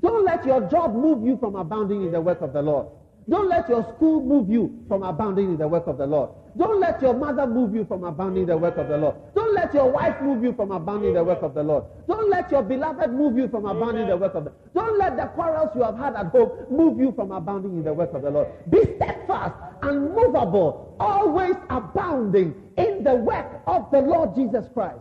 Don't 0.00 0.24
let 0.24 0.46
your 0.46 0.62
job 0.68 0.94
move 0.94 1.24
you 1.24 1.36
from 1.36 1.56
abounding 1.56 2.02
in 2.04 2.12
the 2.12 2.20
work 2.20 2.40
of 2.40 2.52
the 2.52 2.62
Lord. 2.62 2.86
Don't 3.28 3.48
let 3.48 3.68
your 3.68 3.82
school 3.96 4.22
move 4.22 4.48
you 4.48 4.84
from 4.88 5.02
abounding 5.02 5.50
in 5.50 5.56
the 5.58 5.68
work 5.68 5.86
of 5.86 5.98
the 5.98 6.06
Lord. 6.06 6.30
Don't 6.56 6.80
let 6.80 7.00
your 7.00 7.14
mother 7.14 7.46
move 7.46 7.74
you 7.74 7.84
from 7.84 8.04
abounding 8.04 8.46
the 8.46 8.56
work 8.56 8.76
of 8.76 8.88
the 8.88 8.98
Lord. 8.98 9.16
Don't 9.34 9.54
let 9.54 9.72
your 9.72 9.90
wife 9.90 10.20
move 10.20 10.42
you 10.44 10.52
from 10.52 10.70
abounding 10.70 11.10
in 11.10 11.14
the 11.14 11.24
work 11.24 11.42
of 11.42 11.54
the 11.54 11.62
Lord. 11.62 11.84
Don't 12.06 12.28
let 12.28 12.50
your 12.50 12.62
beloved 12.62 13.10
move 13.10 13.38
you 13.38 13.48
from 13.48 13.64
abounding 13.64 14.02
in 14.02 14.08
the 14.08 14.16
work 14.16 14.34
of 14.34 14.44
the 14.44 14.50
Lord. 14.50 14.74
Don't 14.74 14.98
let 14.98 15.16
the 15.16 15.26
quarrels 15.34 15.70
you 15.74 15.82
have 15.82 15.96
had 15.96 16.14
at 16.14 16.26
home 16.26 16.50
move 16.70 16.98
you 16.98 17.12
from 17.12 17.32
abounding 17.32 17.78
in 17.78 17.84
the 17.84 17.92
work 17.94 18.12
of 18.12 18.22
the 18.22 18.30
Lord. 18.30 18.48
Be 18.70 18.84
steadfast 18.96 19.54
and 19.82 20.14
movable, 20.14 20.94
always 21.00 21.56
abounding 21.70 22.54
in 22.76 23.02
the 23.02 23.14
work 23.14 23.62
of 23.66 23.90
the 23.90 24.00
Lord 24.00 24.34
Jesus 24.34 24.66
Christ. 24.74 25.00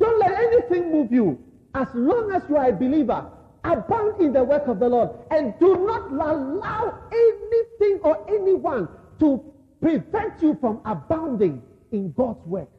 Don't 0.00 0.18
let 0.18 0.32
anything 0.32 0.90
move 0.90 1.12
you, 1.12 1.38
as 1.74 1.86
long 1.94 2.32
as 2.32 2.42
you 2.48 2.56
are 2.56 2.70
a 2.70 2.72
believer, 2.72 3.24
abound 3.62 4.20
in 4.20 4.32
the 4.32 4.42
work 4.42 4.66
of 4.66 4.80
the 4.80 4.88
Lord 4.88 5.10
and 5.30 5.54
do 5.60 5.86
not 5.86 6.10
allow 6.10 6.98
anything 7.12 8.00
or 8.02 8.18
anyone 8.28 8.88
to 9.20 9.51
prevent 9.82 10.40
you 10.40 10.56
from 10.60 10.80
abounding 10.86 11.60
in 11.90 12.12
God's 12.12 12.46
work. 12.46 12.70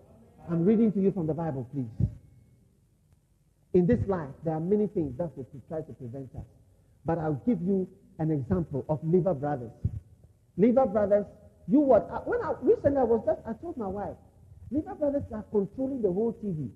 I'm 0.50 0.64
reading 0.64 0.92
to 0.94 1.02
you 1.02 1.12
from 1.12 1.28
the 1.28 1.34
Bible, 1.34 1.70
please. 1.74 2.08
In 3.74 3.86
this 3.86 4.00
life, 4.08 4.30
there 4.46 4.54
are 4.54 4.60
many 4.60 4.88
things 4.88 5.18
that 5.18 5.36
will 5.38 5.48
try 5.68 5.82
to 5.82 5.94
prevent 5.94 6.30
us. 6.36 6.46
But 7.06 7.18
I'll 7.18 7.42
give 7.46 7.62
you 7.62 7.88
an 8.20 8.32
example 8.32 8.86
of 8.88 9.00
Lever 9.04 9.34
Brothers. 9.34 9.72
Lever 10.58 10.86
Brothers, 10.86 11.26
you 11.68 11.82
what? 11.82 12.08
Uh, 12.10 12.20
when 12.22 12.42
I 12.42 12.54
recently 12.62 13.00
I 13.00 13.04
was 13.04 13.22
just, 13.26 13.42
I 13.46 13.54
told 13.62 13.76
my 13.78 13.88
wife, 13.88 14.16
Lever 14.72 14.96
Brothers 14.96 15.24
are 15.34 15.44
controlling 15.52 16.02
the 16.02 16.12
whole 16.12 16.38
TV. 16.44 16.70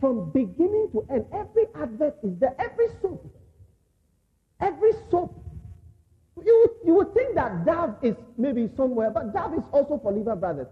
From 0.00 0.30
beginning 0.30 0.88
to 0.92 1.06
end, 1.10 1.26
every 1.32 1.66
advert 1.74 2.16
is 2.22 2.38
there, 2.38 2.54
every 2.58 2.86
soap. 3.02 3.26
Every 4.60 4.92
soap. 5.10 5.49
You, 6.44 6.76
you 6.84 6.94
would 6.94 7.12
think 7.14 7.34
that 7.34 7.64
Dove 7.64 7.96
is 8.02 8.14
maybe 8.36 8.68
somewhere, 8.76 9.10
but 9.10 9.32
Dove 9.32 9.54
is 9.54 9.64
also 9.72 9.98
for 10.02 10.12
Lever 10.12 10.36
Brothers. 10.36 10.66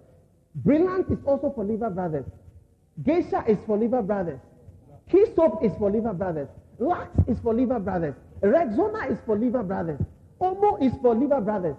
Brilliant 0.57 1.11
is 1.11 1.19
also 1.25 1.53
for 1.55 1.65
Lever 1.65 1.91
Brothers. 1.91 2.25
Geisha 3.05 3.45
is 3.47 3.59
for 3.67 3.79
Lever 3.79 4.03
Brothers. 4.03 4.41
Key 5.11 5.25
soap 5.37 5.63
is 5.63 5.73
for 5.79 5.91
Lever 5.91 6.13
Brothers. 6.13 6.49
Lux 6.79 7.09
is 7.27 7.39
for 7.41 7.55
Lever 7.55 7.79
Brothers. 7.79 8.15
Rexona 8.43 9.11
is 9.11 9.19
for 9.25 9.39
Lever 9.39 9.63
Brothers. 9.63 10.01
Omo 10.41 10.83
is 10.83 10.93
for 11.03 11.15
Lever 11.15 11.41
Brothers. 11.41 11.77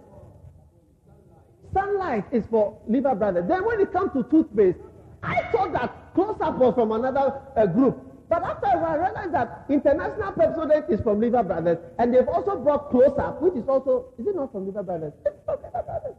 Sunlight 1.74 2.26
is 2.32 2.44
for 2.50 2.78
Lever 2.88 3.16
Brothers. 3.16 3.46
Then 3.48 3.66
when 3.66 3.80
it 3.80 3.92
comes 3.94 4.12
to 4.14 4.24
toothpaste, 4.24 4.78
I 5.22 5.42
thought 5.52 5.74
that 5.74 6.14
Close 6.16 6.38
Up 6.42 6.58
was 6.58 6.74
from 6.74 6.92
another 6.92 7.42
uh, 7.56 7.66
group. 7.66 8.09
But 8.30 8.44
after 8.44 8.68
I 8.68 8.96
realized 8.96 9.34
that 9.34 9.66
International 9.70 10.32
Pepsodent 10.34 10.90
is 10.92 11.02
from 11.02 11.20
Lever 11.20 11.42
Brothers. 11.44 11.80
And 11.98 12.14
they've 12.14 12.28
also 12.28 12.60
brought 12.60 12.92
Close 12.92 13.18
Up, 13.18 13.42
which 13.42 13.56
is 13.56 13.68
also, 13.68 14.14
is 14.20 14.28
it 14.28 14.36
not 14.36 14.52
from 14.52 14.68
Lever 14.68 14.84
Brothers? 14.84 15.14
It's 15.26 15.36
from 15.46 15.58
Lever 15.64 15.84
Brothers. 15.84 16.16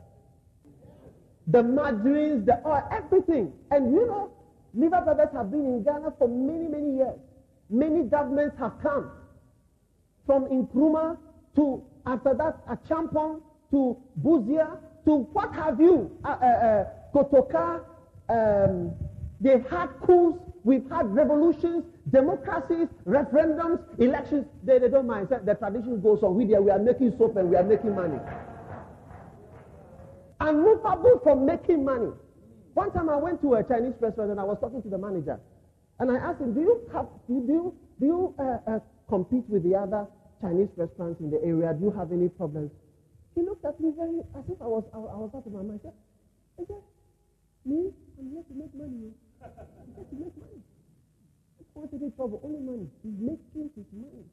The 1.47 1.63
margarines, 1.63 2.45
the 2.47 2.61
oil, 2.67 2.83
everything. 2.91 3.53
And 3.71 3.93
you 3.93 4.07
know, 4.07 4.33
Lever 4.75 5.03
Brothers 5.03 5.29
have 5.33 5.53
been 5.53 5.65
in 5.67 5.83
Ghana 5.85 6.13
for 6.19 6.29
many, 6.29 6.67
many 6.67 6.97
years. 6.97 7.19
Many 7.71 8.03
governments 8.03 8.57
have 8.59 8.73
come. 8.83 9.13
From 10.27 10.47
Nkrumah 10.47 11.17
to, 11.57 11.83
after 12.07 12.35
that, 12.35 12.67
Acheampong 12.67 13.41
to 13.71 13.97
Busia 14.21 14.79
to 15.05 15.19
what 15.33 15.55
have 15.55 15.81
you, 15.81 16.11
uh, 16.25 16.29
uh, 16.29 16.45
uh, 16.45 16.85
Kotoka. 17.15 17.83
Um, 18.29 18.93
they've 19.41 19.65
had 19.69 19.89
coups. 20.05 20.50
We've 20.63 20.89
had 20.91 21.15
revolutions, 21.15 21.85
democracies, 22.11 22.89
referendums, 23.07 23.81
elections. 23.99 24.47
They, 24.63 24.79
they 24.79 24.89
don't 24.89 25.07
mind. 25.07 25.29
The 25.31 25.55
tradition 25.55 26.01
goes 26.01 26.23
on. 26.23 26.35
We, 26.37 26.47
there, 26.47 26.61
we 26.61 26.71
are 26.71 26.79
making 26.79 27.17
soap 27.17 27.37
and 27.37 27.49
we 27.49 27.57
are 27.57 27.65
making 27.65 27.95
money. 27.95 28.19
Unmovable 30.41 31.21
from 31.23 31.47
making 31.47 31.85
money. 31.85 32.11
One 32.75 32.93
time 32.93 33.09
I 33.09 33.17
went 33.17 33.41
to 33.43 33.55
a 33.55 33.65
Chinese 33.65 33.95
restaurant 34.01 34.31
and 34.31 34.41
I 34.41 34.45
was 34.45 34.59
talking 34.61 34.83
to 34.83 34.89
the 34.89 34.99
manager. 34.99 35.41
And 35.99 36.11
I 36.11 36.17
asked 36.17 36.41
him, 36.41 36.55
do 36.55 36.61
you, 36.61 36.81
have, 36.93 37.07
do 37.27 37.35
you, 37.35 37.75
do 37.99 38.07
you 38.07 38.35
uh, 38.39 38.71
uh, 38.71 38.79
compete 39.09 39.45
with 39.49 39.65
the 39.65 39.77
other 39.77 40.07
Chinese 40.41 40.69
restaurants 40.77 41.21
in 41.21 41.31
the 41.31 41.43
area? 41.45 41.75
Do 41.75 41.87
you 41.87 41.91
have 41.93 42.13
any 42.13 42.29
problems? 42.29 42.71
He 43.35 43.43
looked 43.43 43.65
at 43.65 43.79
me 43.81 43.93
very, 43.97 44.21
as 44.37 44.45
if 44.49 44.61
I 44.61 44.67
was, 44.67 44.85
I, 44.93 44.99
I 44.99 45.17
was 45.17 45.31
out 45.35 45.47
of 45.47 45.53
my 45.53 45.63
mind. 45.63 45.81
Said, 45.85 46.67
me, 47.65 47.93
I'm 48.19 48.31
here 48.31 48.43
to 48.49 48.55
make 48.55 48.75
money. 48.75 49.13
To 49.41 50.17
make 50.17 50.37
money. 50.37 50.61
I 50.61 51.65
don't 51.65 51.75
want 51.75 51.91
any 51.95 52.11
trouble, 52.13 52.41
only 52.45 52.61
money. 52.61 52.89
He's 53.03 53.17
making 53.21 53.71
his 53.77 53.87
money. 53.93 54.25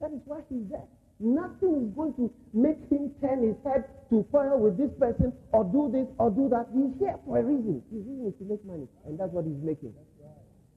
That 0.00 0.10
is 0.10 0.22
why 0.24 0.40
he's 0.48 0.66
there. 0.70 0.88
Nothing 1.20 1.86
is 1.86 1.90
going 1.94 2.14
to 2.14 2.32
make 2.54 2.80
him 2.90 3.12
turn 3.20 3.46
his 3.46 3.56
head 3.62 3.84
to 4.08 4.24
quarrel 4.30 4.58
with 4.58 4.78
this 4.78 4.90
person 4.98 5.32
or 5.52 5.64
do 5.64 5.90
this 5.92 6.08
or 6.18 6.30
do 6.30 6.48
that. 6.48 6.66
He's 6.72 6.96
here 6.98 7.14
for 7.26 7.38
a 7.38 7.42
reason. 7.42 7.82
His 7.92 8.02
reason 8.02 8.26
is 8.26 8.34
to 8.40 8.44
make 8.48 8.64
money. 8.64 8.88
And 9.04 9.20
that's 9.20 9.30
what 9.30 9.44
he's 9.44 9.60
making. 9.62 9.92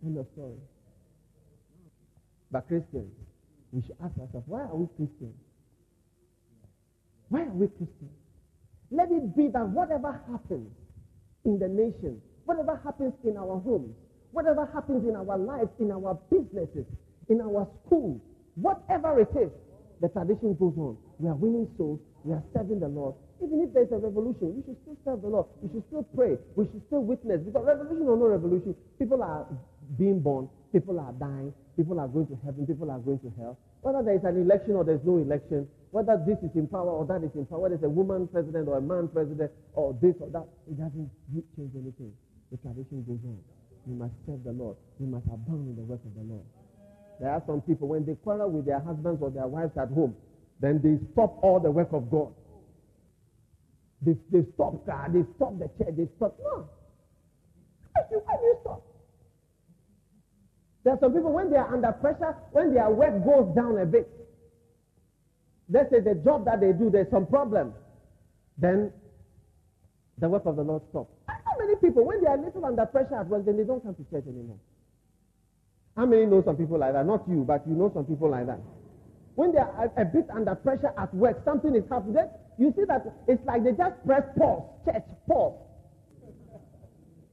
End 0.03 0.17
of 0.17 0.27
story. 0.33 0.59
But 2.51 2.67
Christians, 2.67 3.09
we 3.71 3.81
should 3.81 3.95
ask 4.03 4.13
ourselves, 4.19 4.45
why 4.45 4.61
are 4.67 4.75
we 4.75 4.87
Christians? 4.97 5.33
Why 7.29 7.47
are 7.47 7.55
we 7.55 7.67
Christians? 7.67 8.13
Let 8.91 9.09
it 9.09 9.35
be 9.35 9.47
that 9.47 9.69
whatever 9.69 10.21
happens 10.29 10.69
in 11.45 11.57
the 11.57 11.67
nation, 11.67 12.21
whatever 12.45 12.79
happens 12.83 13.13
in 13.23 13.37
our 13.37 13.59
homes, 13.59 13.93
whatever 14.31 14.69
happens 14.73 15.07
in 15.07 15.15
our 15.15 15.37
lives, 15.37 15.69
in 15.79 15.91
our 15.91 16.17
businesses, 16.29 16.85
in 17.29 17.41
our 17.41 17.67
schools, 17.85 18.19
whatever 18.55 19.19
it 19.19 19.31
is, 19.37 19.49
the 20.01 20.09
tradition 20.09 20.55
goes 20.55 20.73
on. 20.77 20.97
We 21.19 21.29
are 21.29 21.35
winning 21.35 21.69
souls. 21.77 21.99
We 22.23 22.33
are 22.33 22.43
serving 22.53 22.79
the 22.79 22.87
Lord. 22.87 23.15
Even 23.41 23.61
if 23.61 23.73
there's 23.73 23.91
a 23.91 23.97
revolution, 23.97 24.55
we 24.55 24.63
should 24.63 24.75
still 24.83 24.97
serve 25.03 25.21
the 25.21 25.27
Lord. 25.27 25.47
We 25.61 25.69
should 25.71 25.83
still 25.87 26.03
pray. 26.15 26.35
We 26.55 26.65
should 26.65 26.83
still 26.87 27.03
witness. 27.03 27.39
Because 27.43 27.63
revolution 27.65 28.07
or 28.07 28.17
no 28.17 28.27
revolution, 28.27 28.75
people 28.99 29.23
are 29.23 29.47
being 29.97 30.19
born. 30.19 30.49
People 30.71 30.99
are 30.99 31.11
dying. 31.19 31.53
People 31.75 31.99
are 31.99 32.07
going 32.07 32.27
to 32.27 32.37
heaven. 32.43 32.67
People 32.67 32.91
are 32.91 32.99
going 32.99 33.19
to 33.19 33.31
hell. 33.39 33.57
Whether 33.81 34.03
there 34.03 34.15
is 34.15 34.23
an 34.23 34.41
election 34.41 34.75
or 34.75 34.83
there's 34.83 35.03
no 35.03 35.17
election, 35.17 35.67
whether 35.91 36.19
this 36.25 36.39
is 36.39 36.55
in 36.55 36.67
power 36.67 36.89
or 36.89 37.05
that 37.05 37.23
is 37.23 37.31
in 37.35 37.45
power, 37.45 37.59
whether 37.59 37.75
it's 37.75 37.83
a 37.83 37.89
woman 37.89 38.27
president 38.27 38.67
or 38.67 38.77
a 38.77 38.81
man 38.81 39.07
president 39.07 39.51
or 39.73 39.95
this 40.01 40.15
or 40.19 40.29
that, 40.31 40.47
it 40.67 40.79
doesn't 40.79 41.09
change 41.55 41.71
anything. 41.75 42.11
The 42.51 42.57
tradition 42.57 43.03
goes 43.07 43.19
on. 43.25 43.39
We 43.85 43.95
must 43.95 44.13
serve 44.25 44.43
the 44.43 44.51
Lord. 44.51 44.77
We 44.99 45.07
must 45.07 45.25
abound 45.27 45.67
in 45.69 45.75
the 45.75 45.83
work 45.83 45.99
of 46.05 46.13
the 46.15 46.21
Lord. 46.21 46.45
There 47.19 47.29
are 47.29 47.43
some 47.45 47.61
people, 47.61 47.87
when 47.87 48.05
they 48.05 48.15
quarrel 48.15 48.49
with 48.49 48.65
their 48.65 48.79
husbands 48.79 49.21
or 49.21 49.29
their 49.29 49.47
wives 49.47 49.77
at 49.77 49.89
home, 49.89 50.15
then 50.59 50.81
they 50.81 50.97
stop 51.13 51.39
all 51.43 51.59
the 51.59 51.71
work 51.71 51.89
of 51.93 52.09
God. 52.09 52.33
They, 54.01 54.15
they 54.31 54.45
stop 54.55 54.85
God, 54.85 55.13
they 55.13 55.23
stop 55.35 55.57
the 55.59 55.69
church, 55.77 55.95
they 55.95 56.07
stop. 56.17 56.37
No. 56.43 56.69
Why 57.93 58.01
do 58.09 58.45
you 58.45 58.57
stop? 58.61 58.83
There 60.83 60.93
are 60.93 60.99
some 60.99 61.13
people, 61.13 61.31
when 61.31 61.49
they 61.49 61.57
are 61.57 61.73
under 61.73 61.91
pressure, 61.93 62.35
when 62.51 62.73
their 62.73 62.89
work 62.89 63.23
goes 63.23 63.55
down 63.55 63.77
a 63.79 63.85
bit, 63.85 64.09
let's 65.69 65.89
say 65.91 66.01
the 66.01 66.15
job 66.15 66.45
that 66.45 66.59
they 66.59 66.73
do, 66.73 66.89
there's 66.89 67.09
some 67.09 67.25
problem, 67.25 67.73
then 68.57 68.91
the 70.17 70.27
work 70.27 70.45
of 70.45 70.57
the 70.57 70.63
Lord 70.63 70.81
stops. 70.89 71.11
How 71.53 71.65
many 71.67 71.75
people, 71.75 72.03
when 72.03 72.19
they 72.21 72.27
are 72.27 72.37
little 72.37 72.65
under 72.65 72.85
pressure 72.87 73.15
at 73.15 73.27
work, 73.27 73.45
then 73.45 73.57
they 73.57 73.63
don't 73.63 73.83
come 73.83 73.93
to 73.93 74.03
church 74.09 74.25
anymore? 74.27 74.57
How 75.95 76.07
many 76.07 76.25
know 76.25 76.41
some 76.43 76.57
people 76.57 76.79
like 76.79 76.93
that? 76.93 77.05
Not 77.05 77.29
you, 77.29 77.43
but 77.47 77.61
you 77.67 77.75
know 77.75 77.91
some 77.93 78.05
people 78.05 78.31
like 78.31 78.47
that. 78.47 78.59
When 79.35 79.51
they 79.51 79.59
are 79.59 79.91
a, 79.95 80.01
a 80.01 80.05
bit 80.05 80.27
under 80.33 80.55
pressure 80.55 80.91
at 80.97 81.13
work, 81.13 81.43
something 81.45 81.75
is 81.75 81.83
happening. 81.91 82.25
You 82.57 82.73
see 82.75 82.85
that 82.87 83.05
it's 83.27 83.45
like 83.45 83.63
they 83.63 83.73
just 83.73 83.93
press 84.03 84.23
pause. 84.35 84.63
Church, 84.85 85.03
pause. 85.27 85.53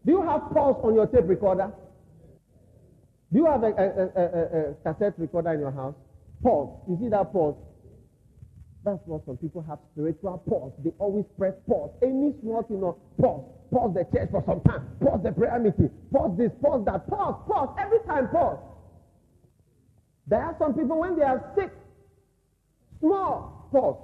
Do 0.05 0.13
you 0.13 0.23
have 0.23 0.43
pause 0.53 0.79
on 0.85 0.95
your 0.95 1.07
tape 1.07 1.27
recorder? 1.27 1.73
Do 3.33 3.39
you 3.39 3.47
have 3.47 3.63
a, 3.63 3.69
a, 3.69 4.21
a, 4.21 4.71
a, 4.71 4.75
cassette 4.85 5.15
recorder 5.19 5.55
in 5.55 5.61
your 5.61 5.73
house? 5.73 5.95
Pause. 6.43 6.77
You 6.91 6.99
see 7.01 7.09
that 7.09 7.33
pause? 7.33 7.55
That's 8.85 9.01
what 9.05 9.25
some 9.27 9.37
people 9.37 9.63
have 9.69 9.79
spiritual 9.93 10.43
pause. 10.49 10.73
They 10.83 10.93
always 10.99 11.27
press 11.37 11.55
pause. 11.69 11.91
Any 12.03 12.35
small 12.41 12.63
thing, 12.63 12.83
or 12.83 12.97
pause. 13.21 13.45
Pause 13.71 13.95
the 13.95 14.05
church 14.19 14.31
for 14.31 14.43
some 14.47 14.61
time. 14.63 14.89
Pause 15.01 15.21
the 15.23 15.33
prayer 15.33 15.59
meeting. 15.59 15.91
Pause 16.13 16.39
this, 16.39 16.51
pause 16.63 16.85
that. 16.87 17.09
Pause, 17.09 17.43
pause. 17.47 17.77
Every 17.79 18.01
time, 18.07 18.29
pause. 18.29 18.59
There 20.27 20.41
are 20.43 20.57
some 20.59 20.75
people 20.75 20.99
when 21.01 21.17
they 21.17 21.25
are 21.25 21.53
sick, 21.57 21.71
small, 23.01 23.69
pause. 23.73 23.97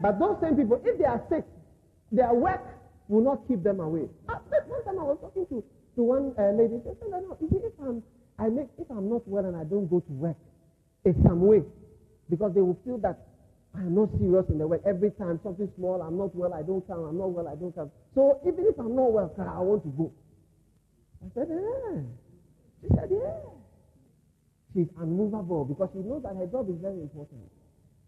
But 0.00 0.18
those 0.18 0.36
same 0.40 0.56
people, 0.56 0.80
if 0.84 0.98
they 0.98 1.04
are 1.04 1.22
sick, 1.28 1.44
their 2.12 2.32
work 2.32 2.62
will 3.08 3.22
not 3.22 3.46
keep 3.48 3.62
them 3.62 3.80
away. 3.80 4.08
One 4.26 4.84
time 4.84 4.98
I 4.98 5.02
was 5.02 5.18
talking 5.20 5.46
to, 5.46 5.64
to 5.96 6.02
one 6.02 6.32
uh, 6.38 6.50
lady. 6.52 6.78
She 6.82 6.90
said, 6.98 7.10
no, 7.10 7.36
if 7.40 7.72
I'm, 7.80 8.02
I 8.38 8.48
make, 8.48 8.68
if 8.78 8.90
I'm 8.90 9.08
not 9.08 9.26
well 9.28 9.44
and 9.44 9.56
I 9.56 9.64
don't 9.64 9.88
go 9.88 10.00
to 10.00 10.12
work, 10.12 10.36
it's 11.04 11.18
some 11.22 11.40
way. 11.42 11.62
Because 12.28 12.52
they 12.54 12.60
will 12.60 12.78
feel 12.84 12.98
that 12.98 13.25
I'm 13.76 13.94
not 13.94 14.08
serious 14.18 14.44
in 14.48 14.58
the 14.58 14.66
work. 14.66 14.82
Every 14.86 15.10
time 15.12 15.38
something 15.42 15.68
small, 15.76 16.00
I'm 16.00 16.16
not 16.16 16.34
well, 16.34 16.54
I 16.54 16.62
don't 16.62 16.86
come. 16.86 17.04
I'm 17.04 17.18
not 17.18 17.30
well, 17.30 17.48
I 17.48 17.54
don't 17.54 17.74
come. 17.74 17.90
So 18.14 18.40
even 18.46 18.64
if 18.66 18.78
I'm 18.78 18.96
not 18.96 19.12
well, 19.12 19.32
I 19.38 19.60
want 19.60 19.84
to 19.84 19.92
go. 19.92 20.12
I 21.20 21.28
said, 21.34 21.48
yeah. 21.50 22.00
She 22.80 22.88
said, 22.94 23.08
yeah. 23.10 23.44
She's 24.72 24.88
unmovable 24.98 25.64
because 25.64 25.90
she 25.92 26.00
knows 26.00 26.22
that 26.24 26.36
her 26.36 26.46
job 26.46 26.68
is 26.68 26.76
very 26.80 27.00
important. 27.00 27.40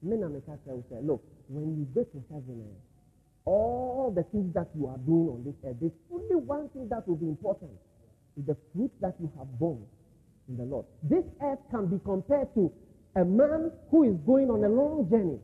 Mena 0.03 0.29
Mekasa 0.29 0.73
will 0.73 0.85
say, 0.89 1.01
look, 1.03 1.23
when 1.49 1.77
you 1.77 1.85
get 1.95 2.13
to 2.13 2.23
heaven, 2.29 2.65
eh, 2.65 2.79
all 3.45 4.13
the 4.15 4.23
things 4.31 4.53
that 4.55 4.69
you 4.77 4.87
are 4.87 4.99
doing 5.05 5.29
on 5.33 5.45
this 5.45 5.57
earth, 5.65 5.77
there's 5.81 5.97
only 6.13 6.37
one 6.37 6.69
thing 6.71 6.89
that 6.89 7.09
will 7.09 7.17
be 7.17 7.27
important. 7.27 7.71
Is 8.39 8.47
the 8.47 8.57
fruit 8.73 8.93
that 9.01 9.17
you 9.19 9.33
have 9.37 9.49
borne 9.59 9.85
in 10.49 10.57
the 10.57 10.65
Lord. 10.65 10.87
This 11.03 11.25
earth 11.43 11.59
can 11.71 11.87
be 11.87 11.99
compared 12.05 12.55
to 12.55 12.71
a 13.17 13.25
man 13.25 13.73
who 13.91 14.05
is 14.05 14.17
going 14.27 14.49
on 14.51 14.63
a 14.63 14.69
long 14.69 15.09
journey. 15.11 15.41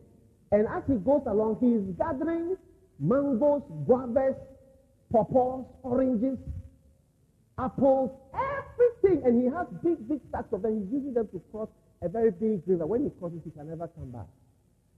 And 0.55 0.69
as 0.69 0.85
he 0.87 0.95
goes 0.95 1.27
along, 1.27 1.59
he 1.59 1.75
is 1.75 1.83
gathering 1.99 2.55
mangoes, 3.01 3.63
guavas, 3.89 4.37
pawpaws, 5.11 5.67
oranges, 5.83 6.39
apples, 7.59 8.15
everything 8.31 9.27
and 9.27 9.43
he 9.43 9.51
has 9.51 9.67
big, 9.83 9.99
big 10.09 10.21
stacks 10.29 10.53
of 10.53 10.63
them. 10.63 10.79
He's 10.79 10.95
using 10.95 11.13
them 11.13 11.27
to 11.35 11.43
cross 11.51 11.69
a 12.03 12.09
very 12.09 12.31
big 12.31 12.63
river. 12.67 12.87
When 12.87 13.03
he 13.03 13.11
crosses, 13.19 13.41
he 13.43 13.51
can 13.51 13.69
never 13.69 13.89
come 13.99 14.13
back. 14.13 14.31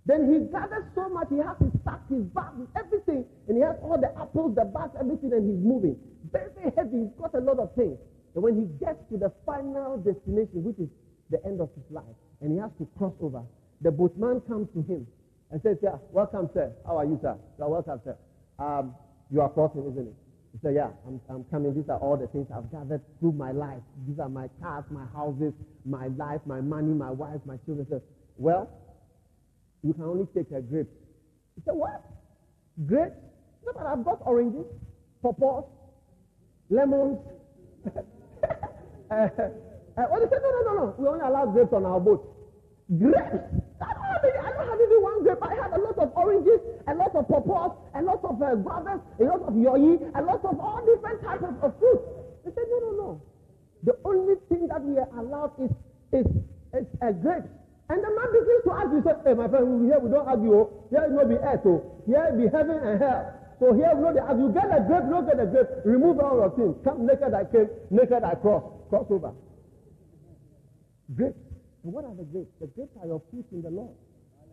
Then 0.04 0.28
he 0.28 0.44
gathers 0.52 0.84
so 0.94 1.08
much, 1.08 1.28
he 1.30 1.38
has 1.38 1.56
his 1.56 1.72
sack, 1.82 2.04
his 2.10 2.22
bag, 2.36 2.52
everything, 2.76 3.24
and 3.48 3.56
he 3.56 3.62
has 3.64 3.76
all 3.80 3.96
the 3.96 4.12
apples, 4.20 4.54
the 4.54 4.64
bags, 4.64 4.92
everything, 5.00 5.32
and 5.32 5.48
he's 5.48 5.64
moving. 5.64 5.96
Very, 6.30 6.52
very 6.52 6.72
heavy. 6.76 7.08
He's 7.08 7.16
got 7.18 7.34
a 7.34 7.40
lot 7.40 7.58
of 7.58 7.74
things. 7.74 7.96
And 8.34 8.44
when 8.44 8.60
he 8.60 8.68
gets 8.76 9.00
to 9.08 9.16
the 9.16 9.32
final 9.46 9.96
destination, 9.96 10.68
which 10.68 10.78
is 10.78 10.92
the 11.30 11.40
end 11.48 11.62
of 11.62 11.70
his 11.74 11.88
life, 11.90 12.16
and 12.42 12.52
he 12.52 12.58
has 12.58 12.70
to 12.76 12.86
cross 12.98 13.14
over, 13.24 13.40
the 13.80 13.90
boatman 13.90 14.42
comes 14.46 14.68
to 14.76 14.84
him 14.84 15.06
and 15.50 15.60
says, 15.62 15.76
yeah, 15.82 15.96
welcome, 16.10 16.50
sir. 16.54 16.72
How 16.86 16.98
are 16.98 17.04
you, 17.04 17.18
sir? 17.22 17.36
You're 17.58 17.68
welcome, 17.68 18.00
sir. 18.04 18.16
Um, 18.58 18.94
you 19.30 19.40
are 19.40 19.48
crossing, 19.48 19.82
isn't 19.92 20.08
it? 20.08 20.14
He 20.52 20.58
said, 20.62 20.74
yeah, 20.74 20.90
I'm, 21.06 21.20
I'm 21.28 21.44
coming. 21.44 21.74
These 21.74 21.88
are 21.90 21.98
all 21.98 22.16
the 22.16 22.26
things 22.28 22.48
I've 22.54 22.70
gathered 22.72 23.02
through 23.20 23.32
my 23.32 23.52
life. 23.52 23.82
These 24.08 24.18
are 24.18 24.28
my 24.28 24.48
cars, 24.62 24.84
my 24.90 25.04
houses, 25.14 25.52
my 25.84 26.08
life, 26.16 26.40
my 26.46 26.60
money, 26.60 26.94
my 26.94 27.10
wife, 27.10 27.40
my 27.44 27.56
children. 27.66 27.86
He 27.86 27.92
said, 27.94 28.02
well, 28.38 28.70
you 29.82 29.92
can 29.92 30.04
only 30.04 30.26
take 30.34 30.50
a 30.50 30.60
grape. 30.60 30.88
He 31.56 31.62
said, 31.64 31.74
what? 31.74 32.02
Grapes? 32.86 33.14
No, 33.64 33.72
but 33.74 33.86
I've 33.86 34.04
got 34.04 34.20
oranges, 34.24 34.66
pawpaws, 35.22 35.64
lemons. 36.70 37.18
uh, 37.86 39.12
uh, 39.12 39.18
he 39.20 40.26
said, 40.30 40.40
no, 40.42 40.50
no, 40.50 40.62
no, 40.64 40.74
no. 40.74 40.94
We 40.98 41.06
only 41.06 41.20
allow 41.20 41.46
grapes 41.46 41.72
on 41.72 41.84
our 41.84 42.00
boat. 42.00 42.24
Grapes? 42.98 43.44
I 43.80 43.92
don't 43.92 44.08
have, 44.08 44.24
any, 44.24 44.38
I 44.38 44.50
don't 44.52 44.66
have 45.28 45.38
even 45.38 45.42
one 45.42 45.42
grape. 45.42 45.42
I 45.42 45.54
have 45.62 45.72
a 45.72 45.82
lot 45.82 45.98
of 45.98 46.12
oranges, 46.16 46.60
a 46.86 46.94
lot 46.94 47.14
of 47.14 47.28
pawpaws, 47.28 47.76
a 47.94 48.02
lot 48.02 48.24
of 48.24 48.42
uh, 48.42 48.54
guavas, 48.56 49.00
a 49.20 49.24
lot 49.24 49.42
of 49.42 49.54
yoyi, 49.54 50.00
a 50.14 50.22
lot 50.22 50.44
of 50.44 50.60
all 50.60 50.82
different 50.86 51.22
types 51.22 51.44
of, 51.44 51.62
of 51.62 51.78
fruit. 51.78 52.00
He 52.44 52.50
said, 52.54 52.64
no, 52.70 52.78
no, 52.78 52.92
no. 52.96 53.22
The 53.84 53.96
only 54.04 54.34
thing 54.48 54.68
that 54.68 54.82
we 54.82 54.98
are 54.98 55.08
allowed 55.18 55.52
is, 55.58 55.70
is, 56.12 56.26
is 56.74 56.86
uh, 57.02 57.12
grapes. 57.12 57.48
And 57.88 58.02
the 58.02 58.10
man 58.10 58.28
begins 58.34 58.62
to 58.64 58.70
argue. 58.70 58.96
He 58.98 59.02
said, 59.06 59.18
hey, 59.24 59.34
my 59.34 59.46
friend, 59.46 59.86
here 59.86 60.00
we 60.00 60.10
don't 60.10 60.26
argue. 60.26 60.54
Oh. 60.54 60.86
Here 60.90 61.04
it 61.06 61.12
will 61.12 61.28
be 61.28 61.38
earth. 61.38 61.62
Oh. 61.66 62.02
Here 62.06 62.34
be 62.34 62.50
heaven 62.50 62.82
and 62.82 62.98
hell. 62.98 63.32
So 63.60 63.72
here 63.72 63.94
we 63.94 64.02
know 64.02 64.12
that 64.12 64.26
as 64.26 64.36
you 64.38 64.50
get 64.50 64.66
a 64.74 64.82
grape, 64.82 65.06
don't 65.08 65.24
get 65.24 65.38
a 65.38 65.46
grape. 65.46 65.70
Remove 65.84 66.18
all 66.18 66.36
your 66.36 66.50
things. 66.50 66.74
Come 66.82 67.06
naked 67.06 67.32
I 67.32 67.44
came, 67.46 67.70
naked 67.90 68.24
I 68.24 68.34
cross. 68.34 68.64
Cross 68.90 69.06
over. 69.10 69.32
Grapes. 71.14 71.38
And 71.84 71.92
what 71.92 72.04
are 72.04 72.14
the 72.14 72.24
grapes? 72.24 72.50
The 72.60 72.66
grapes 72.66 72.90
are 73.00 73.06
your 73.06 73.22
fruit 73.30 73.46
in 73.52 73.62
the 73.62 73.70
Lord. 73.70 73.94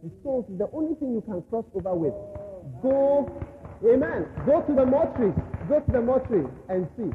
And 0.04 0.12
is 0.12 0.60
the 0.60 0.68
only 0.74 0.96
thing 1.00 1.16
you 1.16 1.24
can 1.24 1.42
cross 1.48 1.64
over 1.74 1.96
with. 1.96 2.14
Go, 2.84 3.32
amen. 3.88 4.28
Go 4.46 4.60
to 4.60 4.74
the 4.76 4.86
mortuary. 4.86 5.32
Go 5.70 5.80
to 5.80 5.92
the 5.92 6.02
mortuary 6.02 6.48
and 6.68 6.88
see. 7.00 7.08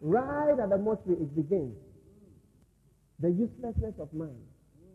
Right 0.00 0.54
at 0.54 0.70
the 0.70 0.78
mortuary 0.78 1.18
it 1.18 1.34
begins. 1.34 1.74
The 3.18 3.30
uselessness 3.30 3.98
of 3.98 4.14
man 4.14 4.38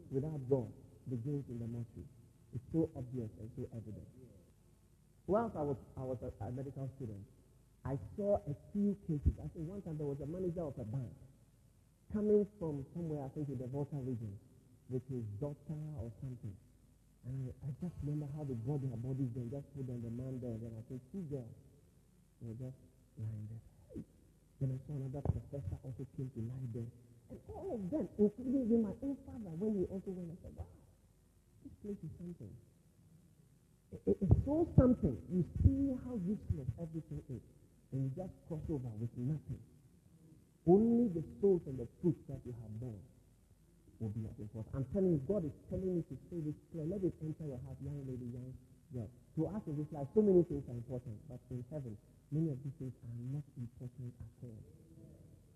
without 0.09 0.39
God 0.49 0.71
begins 1.11 1.43
in 1.51 1.59
the 1.59 1.67
mortuary. 1.67 2.07
It's 2.55 2.63
so 2.71 2.87
obvious 2.95 3.27
and 3.43 3.51
so 3.59 3.67
evident. 3.75 4.07
Whilst 5.27 5.55
I 5.59 5.63
was, 5.67 5.75
I 5.99 6.03
was 6.07 6.17
a, 6.23 6.31
a 6.47 6.51
medical 6.51 6.89
student, 6.95 7.19
I 7.83 7.99
saw 8.15 8.39
a 8.47 8.55
few 8.71 8.95
cases. 9.03 9.35
I 9.43 9.51
think 9.51 9.67
one 9.67 9.81
time 9.83 9.99
there 9.99 10.07
was 10.07 10.23
a 10.23 10.27
manager 10.27 10.63
of 10.63 10.79
a 10.79 10.87
bank 10.87 11.11
coming 12.15 12.47
from 12.55 12.87
somewhere, 12.95 13.27
I 13.27 13.29
think 13.35 13.51
in 13.51 13.59
the 13.59 13.67
Volta 13.67 13.99
region, 13.99 14.31
with 14.87 15.03
his 15.11 15.27
daughter 15.43 15.75
or 15.99 16.07
something. 16.23 16.55
And 17.25 17.49
I, 17.49 17.51
I 17.65 17.69
just 17.81 17.95
remember 18.05 18.29
how 18.37 18.45
they 18.45 18.53
brought 18.61 18.85
their 18.85 18.99
bodies 18.99 19.33
there, 19.33 19.47
just 19.49 19.67
put 19.73 19.89
on 19.89 20.05
the 20.05 20.13
man 20.13 20.37
there. 20.43 20.53
Then 20.61 20.73
I 20.77 20.83
think 20.85 21.01
two 21.09 21.25
girls 21.31 21.55
were 22.43 22.55
just 22.59 22.77
lying 23.17 23.47
there. 23.49 23.63
Then 24.61 24.73
I 24.73 24.77
saw 24.85 24.93
another 24.97 25.21
professor 25.21 25.77
also 25.85 26.05
came 26.17 26.29
to 26.33 26.41
lie 26.45 26.67
there. 26.73 26.89
And 27.29 27.39
all 27.51 27.77
of 27.77 27.81
them, 27.91 28.07
including 28.17 28.81
my 28.81 28.95
own 29.03 29.17
father, 29.27 29.53
when 29.57 29.75
he 29.77 29.83
also 29.89 30.13
went, 30.15 30.31
I 30.33 30.37
said, 30.41 30.53
wow, 30.57 30.69
this 31.61 31.73
place 31.83 31.99
is 32.01 32.13
something. 32.17 32.53
It, 33.93 34.01
it, 34.07 34.17
it's 34.21 34.37
so 34.45 34.67
something. 34.79 35.15
You 35.29 35.43
see 35.61 35.93
how 36.07 36.17
useless 36.25 36.69
everything 36.81 37.21
is. 37.29 37.43
And 37.91 38.07
you 38.07 38.09
just 38.15 38.33
cross 38.47 38.63
over 38.71 38.91
with 38.97 39.13
nothing. 39.17 39.61
Only 40.65 41.07
the 41.13 41.23
souls 41.39 41.61
and 41.67 41.79
the 41.79 41.87
fruits 42.01 42.19
that 42.27 42.39
you 42.43 42.55
have 42.63 42.73
borne 42.79 43.03
will 43.99 44.13
be 44.13 44.25
of 44.25 44.35
importance. 44.37 44.73
I'm 44.75 44.87
telling 44.93 45.17
you, 45.17 45.21
God 45.25 45.45
is 45.45 45.55
telling 45.69 45.91
me 45.97 46.01
to 46.07 46.15
say 46.29 46.37
this 46.41 46.57
clear. 46.69 46.85
Let 46.85 47.01
it 47.01 47.13
enter 47.21 47.45
your 47.45 47.61
heart, 47.65 47.77
young 47.81 48.01
lady, 48.05 48.29
young 48.29 48.53
girl. 48.93 49.09
To 49.37 49.41
us 49.53 49.61
in 49.69 49.77
this 49.77 49.89
life, 49.93 50.09
so 50.13 50.21
many 50.21 50.41
things 50.45 50.65
are 50.69 50.77
important, 50.77 51.17
but 51.29 51.41
in 51.53 51.61
heaven, 51.69 51.93
many 52.33 52.49
of 52.49 52.57
these 52.65 52.73
things 52.81 52.93
are 53.05 53.17
not 53.33 53.45
important 53.57 54.09
at 54.17 54.33
all. 54.45 54.61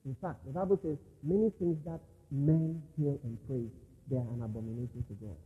In 0.05 0.15
fact, 0.21 0.41
the 0.45 0.53
Bible 0.53 0.77
says 0.81 0.97
many 1.21 1.53
things 1.61 1.77
that 1.85 2.01
men 2.33 2.81
hear 2.97 3.17
and 3.21 3.37
praise, 3.45 3.69
they 4.09 4.17
are 4.17 4.29
an 4.33 4.41
abomination 4.41 5.05
to 5.09 5.15
God. 5.21 5.37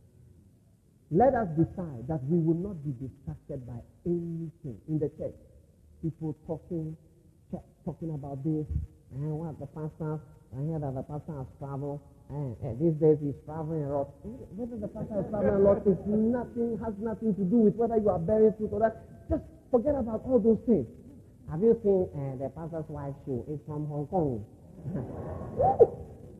Let 1.12 1.34
us 1.36 1.48
decide 1.54 2.08
that 2.08 2.24
we 2.24 2.40
will 2.40 2.58
not 2.58 2.82
be 2.82 2.90
distracted 2.98 3.62
by 3.66 3.78
anything 4.04 4.80
in 4.88 4.98
the 4.98 5.12
church. 5.14 5.36
People 6.02 6.36
talking, 6.46 6.96
talking 7.84 8.10
about 8.10 8.42
this, 8.42 8.66
and 9.14 9.38
what 9.38 9.58
the 9.60 9.66
pastor, 9.70 10.18
I 10.50 10.60
hear 10.66 10.78
that 10.80 10.94
the 10.94 11.04
pastor 11.06 11.38
has 11.38 11.46
traveled, 11.58 12.00
and, 12.28 12.56
and 12.62 12.74
these 12.82 12.96
days 12.98 13.18
he's 13.22 13.38
traveling 13.46 13.86
a 13.86 13.90
lot. 13.90 14.10
Whether 14.58 14.76
the 14.82 14.90
pastor 14.90 15.22
is 15.22 15.30
traveling 15.30 15.62
a 15.62 15.64
lot 15.64 15.86
is 15.86 15.98
nothing, 16.06 16.74
has 16.82 16.94
nothing 16.98 17.34
to 17.38 17.44
do 17.46 17.70
with 17.70 17.78
whether 17.78 17.96
you 18.02 18.10
are 18.10 18.18
bearing 18.18 18.54
fruit 18.58 18.74
or 18.74 18.80
that. 18.82 18.98
Just 19.30 19.46
forget 19.70 19.94
about 19.94 20.26
all 20.26 20.42
those 20.42 20.58
things. 20.66 20.86
Have 21.50 21.62
you 21.62 21.78
seen 21.86 22.10
uh, 22.10 22.34
the 22.42 22.50
pastor's 22.50 22.90
wife 22.90 23.14
shoe? 23.22 23.46
It's 23.46 23.62
from 23.70 23.86
Hong 23.86 24.10
Kong. 24.10 24.42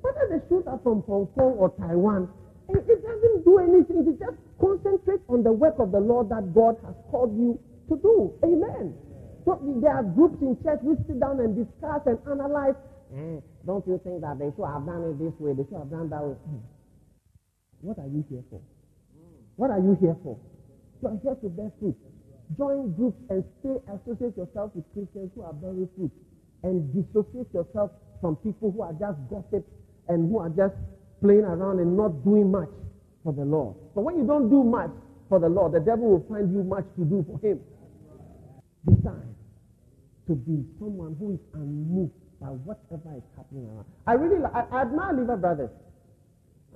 Whether 0.02 0.26
the 0.26 0.42
shoes 0.50 0.66
are 0.66 0.82
from 0.82 1.06
Hong 1.06 1.30
Kong 1.38 1.54
or 1.54 1.70
Taiwan, 1.78 2.26
it, 2.68 2.82
it 2.82 3.00
doesn't 3.06 3.46
do 3.46 3.58
anything. 3.62 4.02
It 4.10 4.18
just 4.18 4.38
concentrate 4.58 5.22
on 5.30 5.46
the 5.46 5.54
work 5.54 5.78
of 5.78 5.92
the 5.94 6.02
Lord 6.02 6.28
that 6.34 6.50
God 6.50 6.74
has 6.82 6.94
called 7.14 7.30
you 7.38 7.58
to 7.88 7.94
do. 8.02 8.34
Amen. 8.42 8.94
So 9.46 9.62
there 9.78 9.94
are 9.94 10.02
groups 10.02 10.42
in 10.42 10.58
church 10.66 10.82
which 10.82 10.98
sit 11.06 11.20
down 11.22 11.38
and 11.38 11.54
discuss 11.54 12.02
and 12.06 12.18
analyze. 12.26 12.74
Eh, 13.14 13.40
don't 13.64 13.86
you 13.86 14.00
think 14.02 14.20
that 14.20 14.38
they 14.38 14.50
should 14.56 14.66
have 14.66 14.86
done 14.86 15.04
it 15.06 15.18
this 15.18 15.34
way? 15.38 15.54
They 15.54 15.64
should 15.68 15.78
have 15.78 15.90
done 15.90 16.10
that 16.10 16.22
way. 16.22 16.36
What 17.80 17.98
are 17.98 18.08
you 18.08 18.24
here 18.28 18.42
for? 18.50 18.60
What 19.56 19.70
are 19.70 19.78
you 19.78 19.96
here 20.00 20.16
for? 20.22 20.38
You 21.02 21.08
are 21.08 21.18
here 21.22 21.36
to 21.36 21.48
bear 21.48 21.70
fruit 21.78 21.96
join 22.54 22.92
groups 22.94 23.18
and 23.30 23.42
stay 23.60 23.74
associate 23.90 24.36
yourself 24.36 24.70
with 24.74 24.84
Christians 24.94 25.30
who 25.34 25.42
are 25.42 25.52
bearing 25.52 25.88
fruit 25.96 26.12
and 26.62 26.86
dissociate 26.94 27.52
yourself 27.52 27.90
from 28.20 28.36
people 28.36 28.70
who 28.70 28.82
are 28.82 28.94
just 28.94 29.18
gossips 29.28 29.66
and 30.08 30.30
who 30.30 30.38
are 30.38 30.50
just 30.50 30.74
playing 31.20 31.42
around 31.42 31.80
and 31.80 31.96
not 31.96 32.22
doing 32.22 32.50
much 32.50 32.70
for 33.24 33.32
the 33.32 33.44
Lord. 33.44 33.74
But 33.94 34.02
when 34.02 34.16
you 34.16 34.26
don't 34.26 34.48
do 34.48 34.62
much 34.62 34.90
for 35.28 35.40
the 35.40 35.48
Lord, 35.48 35.72
the 35.72 35.80
devil 35.80 36.06
will 36.06 36.26
find 36.30 36.52
you 36.52 36.62
much 36.62 36.86
to 36.96 37.04
do 37.04 37.26
for 37.26 37.38
him. 37.42 37.58
Decide 38.86 39.34
to 40.28 40.34
be 40.34 40.62
someone 40.78 41.16
who 41.18 41.34
is 41.34 41.40
unmoved 41.54 42.14
by 42.46 42.52
whatever 42.62 43.10
is 43.18 43.26
happening 43.36 43.66
around. 43.66 43.86
I 44.06 44.12
really 44.14 44.38
I, 44.54 44.62
I 44.70 44.82
admire 44.82 45.18
Lever 45.18 45.36
Brothers. 45.36 45.70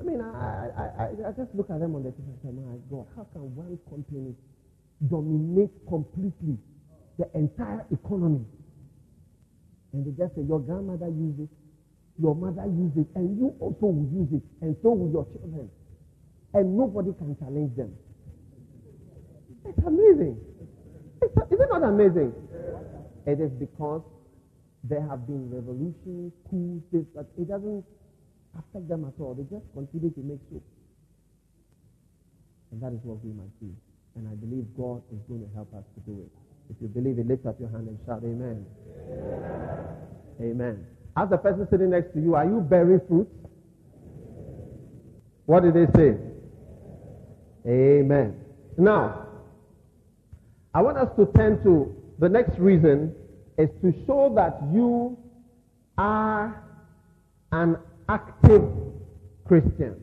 I 0.01 0.03
mean, 0.03 0.21
I, 0.21 0.27
I, 0.27 0.85
I, 0.99 1.07
I 1.29 1.31
just 1.37 1.55
look 1.55 1.71
at 1.71 1.79
them 1.79 1.95
on 1.95 2.03
the 2.03 2.11
TV 2.11 2.27
and 2.27 2.39
say, 2.43 2.51
my 2.51 2.75
God, 2.91 3.07
how 3.15 3.29
can 3.33 3.55
one 3.55 3.79
company 3.87 4.35
dominate 5.07 5.71
completely 5.87 6.57
the 7.19 7.29
entire 7.39 7.85
economy. 7.93 8.45
And 9.93 10.07
they 10.07 10.11
just 10.17 10.35
say, 10.35 10.43
your 10.43 10.59
grandmother 10.59 11.09
used 11.09 11.41
it, 11.41 11.53
your 12.19 12.35
mother 12.35 12.65
used 12.67 12.97
it, 12.97 13.07
and 13.15 13.39
you 13.39 13.55
also 13.61 13.93
will 13.93 14.09
use 14.11 14.41
it, 14.41 14.43
and 14.63 14.75
so 14.83 14.91
will 14.91 15.13
your 15.13 15.27
children. 15.37 15.69
And 16.55 16.77
nobody 16.77 17.13
can 17.15 17.37
challenge 17.39 17.77
them. 17.77 17.93
It's 19.69 19.87
amazing. 19.87 20.41
It's, 21.23 21.37
is 21.53 21.61
it 21.61 21.69
not 21.71 21.85
amazing? 21.85 22.33
It 23.27 23.39
is 23.39 23.53
because 23.53 24.03
there 24.85 25.03
have 25.09 25.27
been 25.27 25.51
revolutions, 25.51 26.33
coups, 26.49 26.85
this, 26.93 27.05
it 27.39 27.49
doesn't 27.49 27.85
affect 28.59 28.89
them 28.89 29.05
at 29.05 29.21
all. 29.21 29.35
They 29.35 29.45
just 29.45 29.67
continue 29.75 30.11
to 30.11 30.21
make 30.21 30.41
soup. 30.51 30.63
And 32.73 32.81
that 32.83 32.93
is 32.93 33.01
what 33.03 33.23
we 33.25 33.33
might 33.33 33.53
do. 33.61 33.69
And 34.17 34.27
I 34.29 34.35
believe 34.35 34.65
God 34.77 35.03
is 35.13 35.21
going 35.29 35.43
to 35.47 35.51
help 35.55 35.73
us 35.75 35.85
to 35.95 36.01
do 36.11 36.21
it. 36.21 36.31
If 36.71 36.77
you 36.81 36.89
believe 36.89 37.19
it, 37.19 37.27
lift 37.27 37.47
up 37.47 37.59
your 37.61 37.69
hand 37.69 37.89
and 37.89 37.99
shout, 38.07 38.23
Amen. 38.25 38.65
Amen. 39.11 39.87
amen. 40.41 40.87
As 41.17 41.29
the 41.29 41.37
person 41.37 41.67
sitting 41.71 41.91
next 41.91 42.15
to 42.15 42.21
you, 42.21 42.35
are 42.35 42.45
you 42.45 42.61
bearing 42.61 43.01
fruit? 43.09 43.29
What 45.47 45.65
did 45.65 45.75
they 45.75 45.87
say? 45.97 46.17
Amen. 47.67 48.41
Now, 48.79 49.27
I 50.73 50.81
want 50.83 50.97
us 50.97 51.09
to 51.19 51.27
turn 51.37 51.63
to 51.65 51.95
the 52.21 52.29
next 52.29 52.59
reason 52.59 53.15
is 53.61 53.69
to 53.83 53.93
show 54.07 54.33
that 54.35 54.59
you 54.73 55.17
are 55.99 56.63
an 57.53 57.77
active 58.09 58.63
Christian. 59.47 59.97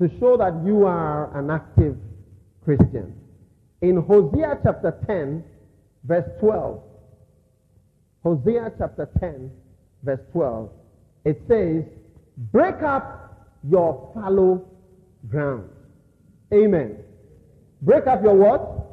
To 0.00 0.10
show 0.20 0.36
that 0.36 0.62
you 0.64 0.84
are 0.84 1.36
an 1.38 1.50
active 1.50 1.96
Christian. 2.64 3.14
In 3.80 3.96
Hosea 3.96 4.58
chapter 4.62 4.98
10, 5.06 5.44
verse 6.04 6.28
12, 6.40 6.82
Hosea 8.22 8.72
chapter 8.78 9.08
10, 9.20 9.50
verse 10.02 10.20
12, 10.32 10.70
It 11.24 11.40
says, 11.48 11.84
break 12.52 12.82
up 12.82 13.48
your 13.68 14.10
fallow 14.14 14.66
ground. 15.30 15.70
Amen. 16.52 16.96
Break 17.80 18.06
up 18.06 18.22
your 18.22 18.34
what? 18.34 18.83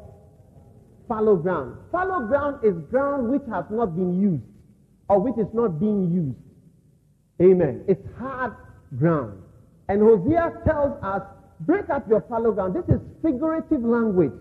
Fallow 1.12 1.36
ground. 1.36 1.76
Fallow 1.92 2.26
ground 2.26 2.64
is 2.64 2.72
ground 2.90 3.28
which 3.28 3.42
has 3.50 3.66
not 3.68 3.94
been 3.94 4.18
used 4.18 4.42
or 5.10 5.20
which 5.20 5.36
is 5.36 5.52
not 5.52 5.78
being 5.78 6.10
used. 6.10 6.38
Amen. 7.38 7.84
It's 7.86 8.00
hard 8.18 8.54
ground. 8.98 9.42
And 9.90 10.00
Hosea 10.00 10.62
tells 10.64 10.96
us, 11.04 11.20
break 11.60 11.90
up 11.90 12.08
your 12.08 12.22
fallow 12.30 12.52
ground. 12.52 12.74
This 12.74 12.96
is 12.96 13.02
figurative 13.20 13.84
language. 13.84 14.32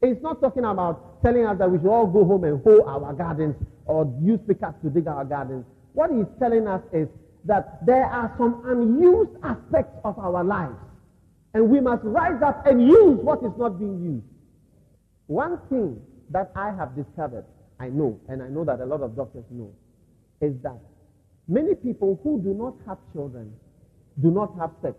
It's 0.00 0.22
not 0.22 0.40
talking 0.40 0.64
about 0.64 1.22
telling 1.22 1.44
us 1.44 1.58
that 1.58 1.70
we 1.70 1.76
should 1.76 1.90
all 1.90 2.06
go 2.06 2.24
home 2.24 2.44
and 2.44 2.64
hoe 2.64 2.82
our 2.86 3.12
gardens 3.12 3.56
or 3.84 4.10
use 4.22 4.40
pickaxe 4.48 4.80
to 4.82 4.88
dig 4.88 5.06
our 5.06 5.26
gardens. 5.26 5.66
What 5.92 6.10
he's 6.10 6.24
telling 6.38 6.66
us 6.66 6.80
is 6.94 7.06
that 7.44 7.84
there 7.84 8.06
are 8.06 8.34
some 8.38 8.62
unused 8.64 9.36
aspects 9.42 9.94
of 10.06 10.18
our 10.18 10.42
lives. 10.42 10.80
And 11.52 11.68
we 11.68 11.82
must 11.82 12.02
rise 12.02 12.40
up 12.42 12.66
and 12.66 12.80
use 12.80 13.18
what 13.20 13.44
is 13.44 13.52
not 13.58 13.78
being 13.78 14.02
used. 14.02 14.24
One 15.26 15.58
thing 15.68 16.00
that 16.30 16.52
I 16.56 16.72
have 16.72 16.94
discovered, 16.96 17.44
I 17.78 17.88
know, 17.88 18.20
and 18.28 18.42
I 18.42 18.48
know 18.48 18.64
that 18.64 18.80
a 18.80 18.86
lot 18.86 19.02
of 19.02 19.16
doctors 19.16 19.44
know, 19.50 19.72
is 20.40 20.54
that 20.62 20.78
many 21.48 21.74
people 21.74 22.18
who 22.22 22.40
do 22.40 22.54
not 22.54 22.74
have 22.86 22.98
children 23.12 23.52
do 24.22 24.30
not 24.30 24.56
have 24.58 24.70
sex 24.82 24.94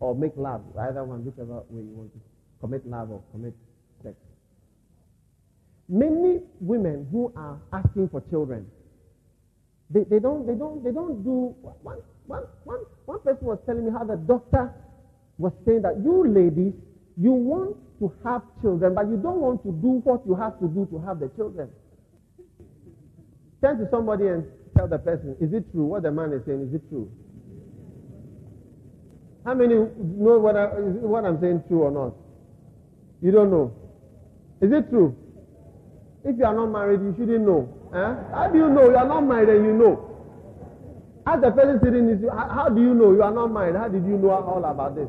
or 0.00 0.14
make 0.14 0.32
love, 0.36 0.62
either 0.78 1.04
one, 1.04 1.24
whichever 1.24 1.62
way 1.68 1.82
you 1.82 1.94
want 1.94 2.12
to 2.12 2.20
commit 2.60 2.86
love 2.86 3.10
or 3.10 3.22
commit 3.32 3.54
sex. 4.02 4.14
Many 5.88 6.40
women 6.60 7.06
who 7.10 7.32
are 7.36 7.58
asking 7.72 8.08
for 8.08 8.22
children, 8.30 8.66
they, 9.90 10.04
they, 10.04 10.18
don't, 10.18 10.46
they, 10.46 10.54
don't, 10.54 10.84
they 10.84 10.92
don't 10.92 11.22
do. 11.24 11.54
One, 11.62 11.98
one, 12.26 12.44
one, 12.64 12.80
one 13.06 13.20
person 13.20 13.46
was 13.46 13.58
telling 13.66 13.84
me 13.86 13.90
how 13.90 14.04
the 14.04 14.16
doctor 14.16 14.72
was 15.38 15.52
saying 15.66 15.82
that 15.82 15.98
you 16.04 16.28
ladies, 16.28 16.74
you 17.20 17.32
want 17.32 17.76
to 18.00 18.12
have 18.24 18.42
children, 18.62 18.94
but 18.94 19.06
you 19.08 19.16
don't 19.16 19.40
want 19.40 19.62
to 19.62 19.72
do 19.72 20.00
what 20.04 20.24
you 20.26 20.34
have 20.34 20.58
to 20.58 20.66
do 20.68 20.88
to 20.90 20.98
have 21.06 21.20
the 21.20 21.28
children. 21.36 21.68
Turn 23.62 23.78
to 23.78 23.86
somebody 23.90 24.26
and 24.28 24.44
tell 24.74 24.88
the 24.88 24.98
person, 24.98 25.36
is 25.38 25.52
it 25.52 25.70
true? 25.70 25.84
What 25.84 26.02
the 26.02 26.10
man 26.10 26.32
is 26.32 26.40
saying, 26.46 26.62
is 26.68 26.74
it 26.74 26.88
true? 26.88 27.10
How 29.44 29.52
many 29.52 29.74
know 29.74 30.38
what, 30.38 30.56
I, 30.56 30.66
what 31.04 31.26
I'm 31.26 31.40
saying 31.40 31.64
true 31.68 31.82
or 31.82 31.90
not? 31.90 32.14
You 33.20 33.32
don't 33.32 33.50
know. 33.50 33.72
Is 34.62 34.72
it 34.72 34.88
true? 34.88 35.14
If 36.24 36.38
you 36.38 36.44
are 36.44 36.54
not 36.54 36.66
married, 36.66 37.00
you 37.00 37.14
shouldn't 37.18 37.44
know. 37.44 37.68
Eh? 37.92 38.14
How 38.32 38.48
do 38.50 38.58
you 38.58 38.68
know? 38.70 38.88
You 38.88 38.96
are 38.96 39.08
not 39.08 39.22
married 39.22 39.48
and 39.48 39.64
you 39.66 39.72
know. 39.72 40.06
As 41.26 41.40
the 41.40 41.50
person 41.50 41.80
sitting 41.84 42.08
is, 42.08 42.24
how, 42.32 42.68
do 42.68 42.80
you 42.80 42.94
know 42.94 43.12
you 43.12 43.22
are 43.22 43.32
not 43.32 43.48
married? 43.52 43.76
How 43.76 43.88
did 43.88 44.04
you 44.04 44.16
know 44.16 44.30
all 44.30 44.64
about 44.64 44.96
this? 44.96 45.08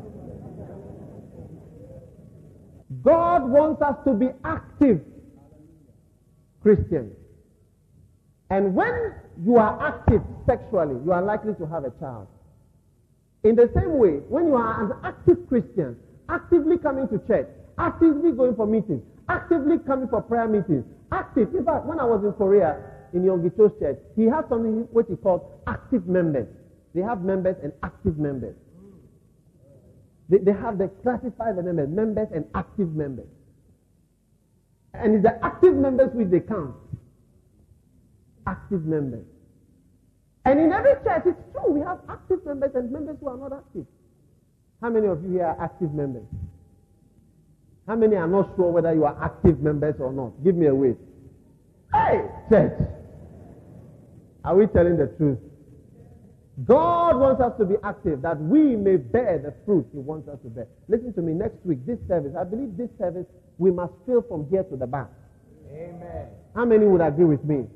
God 3.02 3.48
wants 3.48 3.82
us 3.82 3.96
to 4.06 4.12
be 4.14 4.28
active 4.44 5.00
Christians. 6.62 7.14
And 8.50 8.74
when 8.74 9.14
you 9.42 9.56
are 9.56 9.82
active 9.82 10.22
sexually, 10.46 10.96
you 11.04 11.12
are 11.12 11.22
likely 11.22 11.54
to 11.54 11.66
have 11.66 11.84
a 11.84 11.90
child. 11.98 12.28
In 13.44 13.56
the 13.56 13.70
same 13.74 13.98
way, 13.98 14.20
when 14.28 14.46
you 14.46 14.54
are 14.54 14.84
an 14.84 14.92
active 15.04 15.48
Christian, 15.48 15.96
actively 16.28 16.78
coming 16.78 17.08
to 17.08 17.18
church, 17.26 17.48
actively 17.78 18.30
going 18.32 18.54
for 18.54 18.66
meetings, 18.66 19.02
actively 19.28 19.78
coming 19.78 20.08
for 20.08 20.22
prayer 20.22 20.46
meetings, 20.46 20.84
active. 21.10 21.54
In 21.54 21.64
fact, 21.64 21.86
when 21.86 21.98
I 21.98 22.04
was 22.04 22.22
in 22.24 22.32
Korea, 22.34 22.78
in 23.12 23.22
Yonggi 23.22 23.56
church, 23.56 23.98
he 24.16 24.24
has 24.24 24.44
something 24.48 24.86
which 24.92 25.06
he 25.08 25.16
called 25.16 25.42
active 25.66 26.06
members. 26.06 26.46
They 26.94 27.00
have 27.00 27.22
members 27.22 27.56
and 27.62 27.72
active 27.82 28.18
members. 28.18 28.54
They, 30.32 30.38
they 30.38 30.52
have 30.52 30.78
the 30.78 30.88
classified 31.02 31.62
members, 31.62 31.90
members 31.90 32.28
and 32.34 32.46
active 32.54 32.94
members. 32.94 33.28
And 34.94 35.16
it's 35.16 35.24
the 35.24 35.44
active 35.44 35.74
members 35.74 36.08
which 36.14 36.30
they 36.30 36.40
count. 36.40 36.74
Active 38.46 38.86
members. 38.86 39.26
And 40.46 40.58
in 40.58 40.72
every 40.72 40.94
church, 41.04 41.24
it's 41.26 41.38
true, 41.52 41.70
we 41.70 41.80
have 41.80 41.98
active 42.08 42.46
members 42.46 42.70
and 42.74 42.90
members 42.90 43.18
who 43.20 43.28
are 43.28 43.36
not 43.36 43.52
active. 43.52 43.84
How 44.80 44.88
many 44.88 45.06
of 45.06 45.22
you 45.22 45.32
here 45.32 45.44
are 45.44 45.62
active 45.62 45.92
members? 45.92 46.24
How 47.86 47.96
many 47.96 48.16
are 48.16 48.26
not 48.26 48.56
sure 48.56 48.70
whether 48.72 48.94
you 48.94 49.04
are 49.04 49.22
active 49.22 49.60
members 49.60 49.96
or 49.98 50.14
not? 50.14 50.32
Give 50.42 50.56
me 50.56 50.66
a 50.66 50.74
wave. 50.74 50.96
Hey, 51.92 52.24
church. 52.50 52.72
Are 54.44 54.56
we 54.56 54.66
telling 54.66 54.96
the 54.96 55.08
truth? 55.18 55.38
God 56.66 57.16
wants 57.18 57.40
us 57.40 57.52
to 57.58 57.64
be 57.64 57.76
active 57.82 58.20
that 58.22 58.38
we 58.38 58.76
may 58.76 58.96
bear 58.96 59.38
the 59.38 59.54
fruit 59.64 59.86
He 59.92 59.98
wants 59.98 60.28
us 60.28 60.38
to 60.42 60.48
bear. 60.50 60.66
Listen 60.88 61.12
to 61.14 61.22
me. 61.22 61.32
Next 61.32 61.56
week, 61.64 61.84
this 61.86 61.98
service, 62.08 62.32
I 62.38 62.44
believe 62.44 62.76
this 62.76 62.90
service, 62.98 63.24
we 63.56 63.70
must 63.70 63.92
fill 64.04 64.22
from 64.22 64.46
here 64.50 64.62
to 64.64 64.76
the 64.76 64.86
back. 64.86 65.08
Amen. 65.72 66.28
How 66.54 66.66
many 66.66 66.86
would 66.86 67.00
agree 67.00 67.24
with 67.24 67.44
me? 67.44 67.66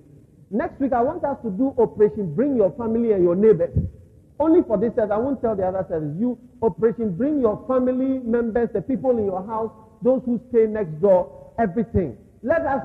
Next 0.50 0.78
week, 0.78 0.92
I 0.92 1.00
want 1.00 1.24
us 1.24 1.38
to 1.42 1.50
do 1.50 1.74
Operation 1.78 2.34
Bring 2.34 2.56
Your 2.56 2.70
Family 2.76 3.12
and 3.12 3.24
Your 3.24 3.34
Neighbors. 3.34 3.72
Only 4.38 4.60
for 4.62 4.76
this 4.76 4.94
service. 4.94 5.10
I 5.12 5.16
won't 5.18 5.40
tell 5.40 5.56
the 5.56 5.64
other 5.64 5.84
service. 5.88 6.14
You, 6.20 6.38
Operation 6.60 7.16
Bring 7.16 7.40
Your 7.40 7.64
Family 7.66 8.20
members, 8.20 8.68
the 8.74 8.82
people 8.82 9.16
in 9.16 9.24
your 9.24 9.44
house, 9.46 9.72
those 10.02 10.20
who 10.26 10.38
stay 10.50 10.66
next 10.66 11.00
door, 11.00 11.52
everything. 11.58 12.18
Let 12.42 12.60
us 12.66 12.82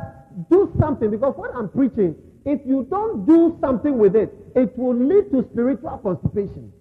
do 0.49 0.73
something 0.79 1.11
because 1.11 1.33
what 1.35 1.53
I'm 1.53 1.67
preaching, 1.67 2.15
if 2.45 2.59
you 2.65 2.87
don't 2.89 3.25
do 3.25 3.57
something 3.61 3.97
with 3.97 4.15
it, 4.15 4.33
it 4.55 4.77
will 4.77 4.95
lead 4.95 5.31
to 5.31 5.47
spiritual 5.51 5.97
constipation. 6.03 6.71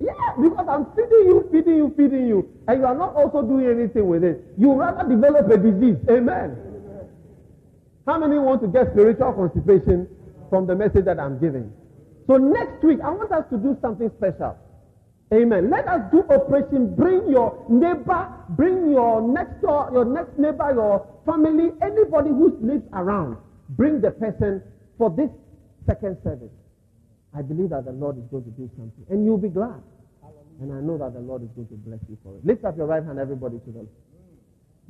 Yeah, 0.00 0.34
because 0.40 0.66
I'm 0.68 0.86
feeding 0.96 1.26
you, 1.30 1.48
feeding 1.52 1.76
you, 1.76 1.94
feeding 1.96 2.26
you, 2.26 2.50
and 2.66 2.80
you 2.80 2.86
are 2.86 2.94
not 2.94 3.14
also 3.14 3.42
doing 3.42 3.66
anything 3.66 4.08
with 4.08 4.24
it. 4.24 4.42
You 4.58 4.72
rather 4.72 5.08
develop 5.08 5.48
a 5.48 5.56
disease. 5.56 5.96
Amen. 6.10 6.56
How 8.06 8.18
many 8.18 8.36
want 8.38 8.62
to 8.62 8.68
get 8.68 8.90
spiritual 8.92 9.32
constipation 9.32 10.08
from 10.50 10.66
the 10.66 10.74
message 10.74 11.04
that 11.04 11.20
I'm 11.20 11.38
giving? 11.38 11.72
So 12.26 12.36
next 12.36 12.82
week, 12.82 12.98
I 13.00 13.10
want 13.10 13.30
us 13.30 13.44
to 13.50 13.56
do 13.56 13.78
something 13.80 14.10
special. 14.18 14.56
Amen. 15.32 15.70
Let 15.70 15.86
us 15.86 16.02
do 16.10 16.24
operation. 16.28 16.94
Bring 16.96 17.30
your 17.30 17.64
neighbor, 17.68 18.28
bring 18.50 18.90
your 18.90 19.22
next 19.22 19.62
door, 19.62 19.88
your 19.92 20.04
next 20.04 20.36
neighbor, 20.36 20.72
your 20.74 21.06
family, 21.24 21.70
anybody 21.80 22.30
who 22.30 22.58
lives 22.60 22.84
around. 22.92 23.36
Bring 23.76 24.00
the 24.00 24.10
person 24.10 24.62
for 24.98 25.10
this 25.10 25.30
second 25.86 26.18
service. 26.22 26.52
I 27.34 27.42
believe 27.42 27.70
that 27.70 27.84
the 27.84 27.92
Lord 27.92 28.18
is 28.18 28.24
going 28.30 28.44
to 28.44 28.50
do 28.50 28.70
something. 28.76 29.04
And 29.08 29.24
you'll 29.24 29.38
be 29.38 29.48
glad. 29.48 29.82
And 30.60 30.72
I 30.72 30.80
know 30.80 30.98
that 30.98 31.14
the 31.14 31.20
Lord 31.20 31.42
is 31.42 31.48
going 31.56 31.68
to 31.68 31.74
bless 31.74 31.98
you 32.08 32.18
for 32.22 32.36
it. 32.36 32.44
Lift 32.44 32.64
up 32.64 32.76
your 32.76 32.86
right 32.86 33.02
hand, 33.02 33.18
everybody, 33.18 33.58
to 33.58 33.70
the 33.70 33.78
Lord. 33.78 33.96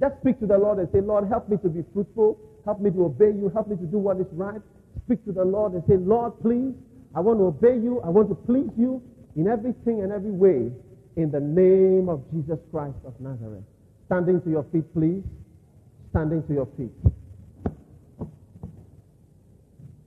Just 0.01 0.21
speak 0.21 0.41
to 0.41 0.47
the 0.47 0.59
Lord 0.59 0.79
and 0.79 0.89
say, 0.93 1.01
Lord, 1.01 1.29
help 1.29 1.49
me 1.49 1.57
to 1.59 1.69
be 1.69 1.85
fruitful. 1.95 2.39
Help 2.65 2.81
me 2.81 2.91
to 2.91 3.05
obey 3.05 3.31
you. 3.31 3.51
Help 3.55 3.69
me 3.69 3.77
to 3.77 3.87
do 3.87 3.99
what 3.99 4.19
is 4.19 4.27
right. 4.33 4.61
Speak 5.07 5.25
to 5.27 5.33
the 5.33 5.45
Lord 5.45 5.73
and 5.73 5.83
say, 5.89 5.97
Lord, 5.97 6.33
please, 6.43 6.75
I 7.15 7.21
want 7.21 7.39
to 7.39 7.45
obey 7.45 7.79
you. 7.79 8.01
I 8.05 8.09
want 8.09 8.29
to 8.29 8.35
please 8.35 8.71
you 8.77 9.03
in 9.37 9.47
everything 9.47 10.03
and 10.03 10.13
every 10.13 10.31
way 10.31 10.73
in 11.17 11.31
the 11.31 11.41
name 11.41 12.09
of 12.09 12.23
Jesus 12.33 12.59
Christ 12.71 12.97
of 13.07 13.15
Nazareth. 13.21 13.65
Standing 14.07 14.41
to 14.43 14.51
your 14.51 14.65
feet, 14.73 14.93
please. 14.93 15.23
Standing 16.11 16.43
to 16.49 16.53
your 16.53 16.69
feet. 16.77 16.93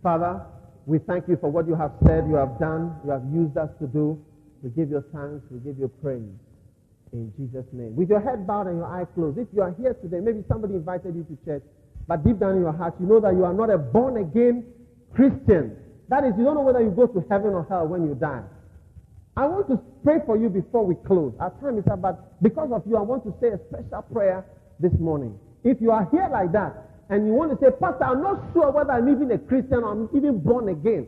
Father, 0.05 0.39
we 0.85 0.99
thank 0.99 1.27
you 1.27 1.35
for 1.41 1.49
what 1.49 1.65
you 1.65 1.73
have 1.73 1.89
said, 2.05 2.29
you 2.29 2.35
have 2.35 2.59
done, 2.59 2.93
you 3.03 3.09
have 3.09 3.25
used 3.33 3.57
us 3.57 3.71
to 3.81 3.87
do. 3.87 4.21
We 4.61 4.69
give 4.69 4.91
you 4.91 5.03
thanks, 5.11 5.41
we 5.49 5.57
give 5.65 5.79
you 5.79 5.89
praise. 5.99 6.29
In 7.11 7.33
Jesus' 7.33 7.65
name. 7.73 7.95
With 7.95 8.09
your 8.09 8.21
head 8.21 8.45
bowed 8.45 8.67
and 8.67 8.77
your 8.77 8.85
eyes 8.85 9.07
closed, 9.15 9.39
if 9.39 9.47
you 9.51 9.63
are 9.63 9.73
here 9.81 9.95
today, 9.95 10.19
maybe 10.19 10.43
somebody 10.47 10.75
invited 10.75 11.15
you 11.15 11.23
to 11.23 11.35
church, 11.43 11.63
but 12.07 12.23
deep 12.23 12.37
down 12.37 12.53
in 12.53 12.61
your 12.61 12.71
heart, 12.71 12.93
you 12.99 13.07
know 13.07 13.19
that 13.19 13.33
you 13.33 13.45
are 13.45 13.53
not 13.53 13.71
a 13.71 13.79
born 13.79 14.17
again 14.17 14.63
Christian. 15.15 15.75
That 16.09 16.23
is, 16.23 16.33
you 16.37 16.43
don't 16.43 16.53
know 16.53 16.61
whether 16.61 16.83
you 16.83 16.91
go 16.91 17.07
to 17.07 17.25
heaven 17.27 17.57
or 17.57 17.65
hell 17.67 17.87
when 17.87 18.05
you 18.05 18.13
die. 18.13 18.43
I 19.35 19.47
want 19.47 19.69
to 19.69 19.81
pray 20.03 20.17
for 20.23 20.37
you 20.37 20.49
before 20.49 20.85
we 20.85 20.93
close. 21.07 21.33
Our 21.39 21.49
time 21.61 21.79
is 21.79 21.87
up, 21.89 22.03
but 22.03 22.39
because 22.43 22.69
of 22.71 22.83
you, 22.85 22.95
I 22.95 23.01
want 23.01 23.23
to 23.23 23.33
say 23.41 23.57
a 23.57 23.59
special 23.73 24.03
prayer 24.13 24.45
this 24.79 24.93
morning. 24.99 25.39
If 25.63 25.81
you 25.81 25.89
are 25.89 26.07
here 26.11 26.29
like 26.31 26.51
that, 26.51 26.94
and 27.09 27.27
you 27.27 27.33
want 27.33 27.51
to 27.51 27.57
say, 27.63 27.71
Pastor, 27.79 28.05
I'm 28.05 28.21
not 28.21 28.41
sure 28.53 28.71
whether 28.71 28.91
I'm 28.91 29.09
even 29.09 29.31
a 29.31 29.37
Christian 29.37 29.83
or 29.83 29.91
I'm 29.91 30.09
even 30.15 30.39
born 30.39 30.69
again, 30.69 31.07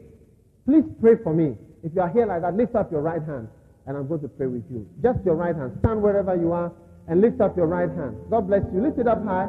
please 0.66 0.86
pray 1.02 1.16
for 1.24 1.34
me. 1.34 1.56
If 1.84 1.94
you 1.96 2.02
are 2.02 2.10
here 2.10 2.26
like 2.26 2.42
that, 2.42 2.56
lift 2.56 2.76
up 2.76 2.92
your 2.92 3.02
right 3.02 3.22
hand 3.22 3.48
and 3.88 3.98
I'm 3.98 4.08
going 4.08 4.22
to 4.22 4.28
pray 4.28 4.48
with 4.48 4.64
you. 4.70 4.88
Just 5.02 5.20
your 5.26 5.36
right 5.36 5.56
hand. 5.56 5.74
Stand 5.80 6.02
wherever 6.02 6.36
you 6.36 6.52
are 6.52 6.72
and 7.08 7.22
lift 7.22 7.42
up 7.42 7.56
your 7.58 7.68
right 7.68 7.90
hand. 7.90 8.18
God 8.30 8.48
bless 8.48 8.62
you. 8.74 8.82
Lift 8.82 9.00
it 9.00 9.08
up 9.08 9.24
high. 9.24 9.48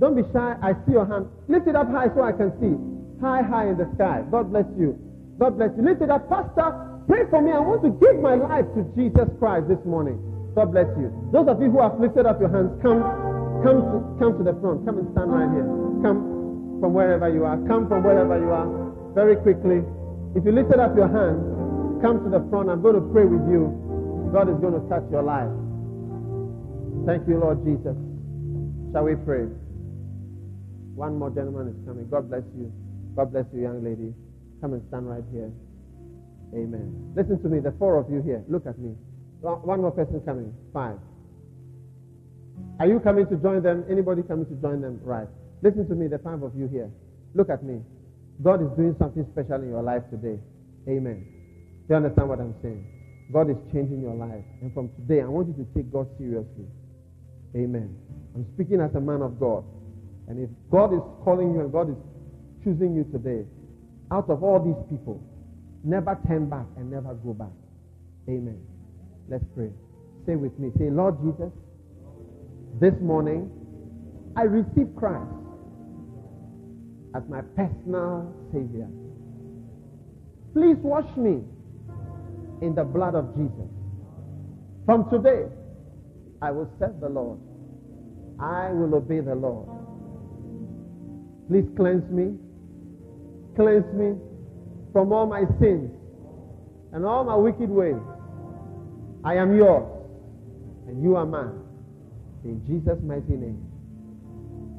Don't 0.00 0.16
be 0.16 0.22
shy. 0.32 0.56
I 0.62 0.72
see 0.86 0.92
your 0.92 1.06
hand. 1.06 1.26
Lift 1.48 1.68
it 1.68 1.76
up 1.76 1.90
high 1.90 2.08
so 2.14 2.22
I 2.22 2.32
can 2.32 2.50
see. 2.58 2.74
High, 3.20 3.42
high 3.42 3.68
in 3.68 3.76
the 3.76 3.88
sky. 3.94 4.24
God 4.30 4.50
bless 4.50 4.66
you. 4.78 4.98
God 5.38 5.56
bless 5.56 5.70
you. 5.76 5.84
Lift 5.84 6.02
it 6.02 6.10
up. 6.10 6.28
Pastor, 6.28 6.72
pray 7.06 7.24
for 7.30 7.40
me. 7.40 7.52
I 7.52 7.60
want 7.60 7.82
to 7.84 7.90
give 8.00 8.20
my 8.20 8.34
life 8.34 8.66
to 8.74 8.82
Jesus 8.96 9.28
Christ 9.38 9.68
this 9.68 9.82
morning. 9.84 10.18
God 10.54 10.72
bless 10.72 10.88
you. 10.96 11.12
Those 11.32 11.48
of 11.48 11.60
you 11.60 11.70
who 11.70 11.80
have 11.82 12.00
lifted 12.00 12.24
up 12.24 12.40
your 12.40 12.48
hands, 12.48 12.72
come 12.80 13.04
Come 13.64 13.78
to, 13.82 13.96
come 14.18 14.32
to 14.38 14.44
the 14.44 14.56
front. 14.60 14.84
Come 14.84 14.98
and 14.98 15.08
stand 15.12 15.30
right 15.32 15.50
here. 15.52 15.68
Come 16.04 16.80
from 16.80 16.92
wherever 16.92 17.28
you 17.28 17.44
are. 17.44 17.56
Come 17.68 17.88
from 17.88 18.04
wherever 18.04 18.36
you 18.38 18.50
are. 18.50 18.68
Very 19.14 19.36
quickly. 19.36 19.80
If 20.36 20.44
you 20.44 20.52
lifted 20.52 20.78
up 20.78 20.96
your 20.96 21.08
hand, 21.08 22.02
come 22.04 22.20
to 22.24 22.28
the 22.28 22.44
front. 22.50 22.68
I'm 22.68 22.82
going 22.82 22.96
to 22.96 23.06
pray 23.12 23.24
with 23.24 23.48
you. 23.48 23.72
God 24.32 24.52
is 24.52 24.60
going 24.60 24.76
to 24.76 24.84
touch 24.92 25.04
your 25.10 25.24
life. 25.24 25.48
Thank 27.08 27.26
you, 27.28 27.38
Lord 27.40 27.64
Jesus. 27.64 27.96
Shall 28.92 29.04
we 29.04 29.16
pray? 29.16 29.48
One 30.96 31.16
more 31.16 31.30
gentleman 31.30 31.68
is 31.72 31.78
coming. 31.86 32.08
God 32.10 32.28
bless 32.28 32.44
you. 32.56 32.72
God 33.14 33.32
bless 33.32 33.46
you, 33.54 33.62
young 33.62 33.84
lady. 33.84 34.12
Come 34.60 34.74
and 34.74 34.82
stand 34.88 35.08
right 35.08 35.24
here. 35.32 35.52
Amen. 36.52 37.12
Listen 37.16 37.40
to 37.42 37.48
me, 37.48 37.60
the 37.60 37.72
four 37.78 37.96
of 37.96 38.10
you 38.10 38.22
here. 38.22 38.44
Look 38.48 38.66
at 38.66 38.78
me. 38.78 38.94
One 39.40 39.80
more 39.80 39.90
person 39.90 40.20
coming. 40.24 40.52
Five. 40.72 40.98
Are 42.78 42.86
you 42.86 43.00
coming 43.00 43.26
to 43.28 43.36
join 43.36 43.62
them? 43.62 43.84
Anybody 43.90 44.22
coming 44.22 44.46
to 44.46 44.54
join 44.60 44.80
them? 44.80 45.00
Right. 45.02 45.28
Listen 45.62 45.88
to 45.88 45.94
me, 45.94 46.08
the 46.08 46.18
five 46.18 46.42
of 46.42 46.54
you 46.54 46.68
here. 46.68 46.90
Look 47.34 47.48
at 47.50 47.64
me. 47.64 47.80
God 48.42 48.62
is 48.62 48.68
doing 48.76 48.94
something 48.98 49.26
special 49.32 49.62
in 49.62 49.70
your 49.70 49.82
life 49.82 50.02
today. 50.10 50.38
Amen. 50.88 51.24
Do 51.88 51.94
you 51.94 51.96
understand 51.96 52.28
what 52.28 52.40
I'm 52.40 52.54
saying? 52.62 52.84
God 53.32 53.50
is 53.50 53.56
changing 53.72 54.02
your 54.02 54.14
life. 54.14 54.44
And 54.60 54.72
from 54.74 54.90
today, 54.96 55.22
I 55.22 55.26
want 55.26 55.48
you 55.48 55.64
to 55.64 55.66
take 55.74 55.90
God 55.90 56.06
seriously. 56.18 56.66
Amen. 57.56 57.96
I'm 58.34 58.46
speaking 58.54 58.80
as 58.80 58.94
a 58.94 59.00
man 59.00 59.22
of 59.22 59.40
God. 59.40 59.64
And 60.28 60.38
if 60.38 60.50
God 60.70 60.92
is 60.92 61.00
calling 61.24 61.54
you 61.54 61.60
and 61.60 61.72
God 61.72 61.90
is 61.90 61.96
choosing 62.62 62.94
you 62.94 63.04
today, 63.10 63.46
out 64.10 64.28
of 64.28 64.44
all 64.44 64.60
these 64.62 64.78
people, 64.90 65.22
never 65.82 66.18
turn 66.26 66.48
back 66.48 66.66
and 66.76 66.90
never 66.90 67.14
go 67.14 67.32
back. 67.32 67.54
Amen. 68.28 68.60
Let's 69.28 69.44
pray. 69.54 69.70
Say 70.26 70.36
with 70.36 70.56
me. 70.58 70.70
Say, 70.78 70.90
Lord 70.90 71.16
Jesus, 71.22 71.50
this 72.80 72.94
morning 73.00 73.50
I 74.36 74.42
receive 74.42 74.94
Christ 74.96 75.32
as 77.14 77.22
my 77.28 77.40
personal 77.56 78.34
Savior. 78.52 78.88
Please 80.52 80.76
wash 80.82 81.08
me 81.16 81.40
in 82.60 82.74
the 82.74 82.84
blood 82.84 83.14
of 83.14 83.34
Jesus. 83.34 83.70
From 84.84 85.08
today, 85.10 85.44
I 86.42 86.50
will 86.50 86.70
serve 86.78 87.00
the 87.00 87.08
Lord. 87.08 87.38
I 88.38 88.70
will 88.72 88.94
obey 88.94 89.20
the 89.20 89.34
Lord. 89.34 89.68
Please 91.48 91.64
cleanse 91.76 92.08
me. 92.10 92.36
Cleanse 93.56 93.90
me 93.94 94.16
from 94.92 95.12
all 95.12 95.26
my 95.26 95.44
sins 95.60 95.90
and 96.92 97.06
all 97.06 97.24
my 97.24 97.36
wicked 97.36 97.70
ways. 97.70 97.96
I 99.24 99.34
am 99.36 99.56
yours 99.56 99.86
and 100.88 101.02
you 101.02 101.16
are 101.16 101.24
mine. 101.24 101.65
In 102.46 102.62
Jesus' 102.66 102.98
mighty 103.02 103.34
name. 103.34 103.58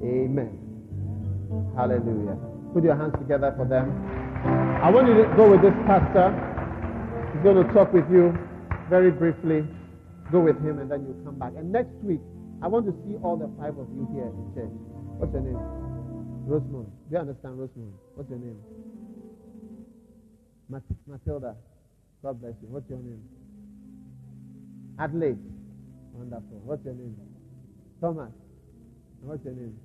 Amen. 0.02 0.56
Hallelujah. 1.76 2.38
Put 2.74 2.84
your 2.84 2.96
hands 2.96 3.14
together 3.20 3.54
for 3.58 3.66
them. 3.66 3.92
I 4.84 4.90
want 4.90 5.08
you 5.08 5.16
to 5.16 5.28
go 5.36 5.52
with 5.52 5.62
this 5.62 5.76
pastor. 5.86 6.32
He's 7.34 7.44
going 7.44 7.60
to 7.60 7.68
talk 7.74 7.92
with 7.92 8.08
you 8.10 8.32
very 8.90 9.12
briefly. 9.12 9.68
Go 10.32 10.40
with 10.42 10.58
him 10.64 10.80
and 10.80 10.90
then 10.90 11.02
you 11.08 11.16
come 11.26 11.40
back. 11.40 11.54
And 11.58 11.72
next 11.72 11.92
week, 12.04 12.22
I 12.62 12.68
want 12.68 12.86
to 12.86 12.94
see 13.04 13.16
all 13.24 13.36
the 13.36 13.50
five 13.60 13.78
of 13.78 13.88
you 13.92 14.08
here 14.14 14.32
in 14.32 14.46
church. 14.56 14.74
What's 15.20 15.34
your 15.34 15.42
name? 15.44 15.60
Rosemont. 16.48 16.88
Do 17.10 17.16
you 17.16 17.18
understand 17.20 17.60
Rosemont? 17.60 17.94
What's 18.16 18.30
your 18.30 18.40
name? 18.40 18.60
Mat- 20.70 20.84
Matilda. 21.08 21.56
God 22.24 22.40
bless 22.42 22.54
you. 22.62 22.68
What's 22.70 22.90
your 22.90 23.00
name? 23.00 23.24
Adelaide. 25.00 25.40
Wonderful. 26.14 26.62
What's 26.64 26.86
your 26.86 26.96
name? 26.96 27.16
Thomas. 28.02 28.32
What's 29.22 29.44
your 29.44 29.54
name? 29.54 29.76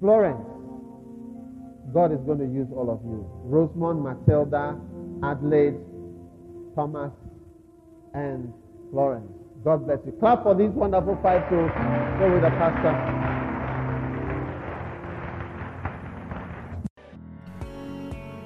Florence. 0.00 0.46
God 1.92 2.12
is 2.12 2.20
going 2.26 2.38
to 2.38 2.44
use 2.44 2.68
all 2.74 2.90
of 2.90 3.00
you. 3.02 3.26
Rosemont, 3.44 4.02
Matilda, 4.02 4.78
Adelaide, 5.22 5.76
Thomas, 6.74 7.12
and 8.14 8.52
Florence. 8.90 9.30
God 9.64 9.86
bless 9.86 9.98
you. 10.04 10.12
Clap 10.20 10.42
for 10.42 10.54
these 10.54 10.70
wonderful 10.70 11.18
five 11.22 11.48
to 11.48 11.56
go 12.18 12.32
with 12.32 12.42
the 12.42 12.50
pastor. 12.50 12.94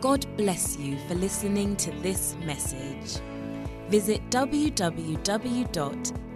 God 0.00 0.26
bless 0.36 0.76
you 0.78 0.98
for 1.06 1.14
listening 1.14 1.76
to 1.76 1.90
this 2.02 2.36
message. 2.44 3.20
Visit 3.88 4.20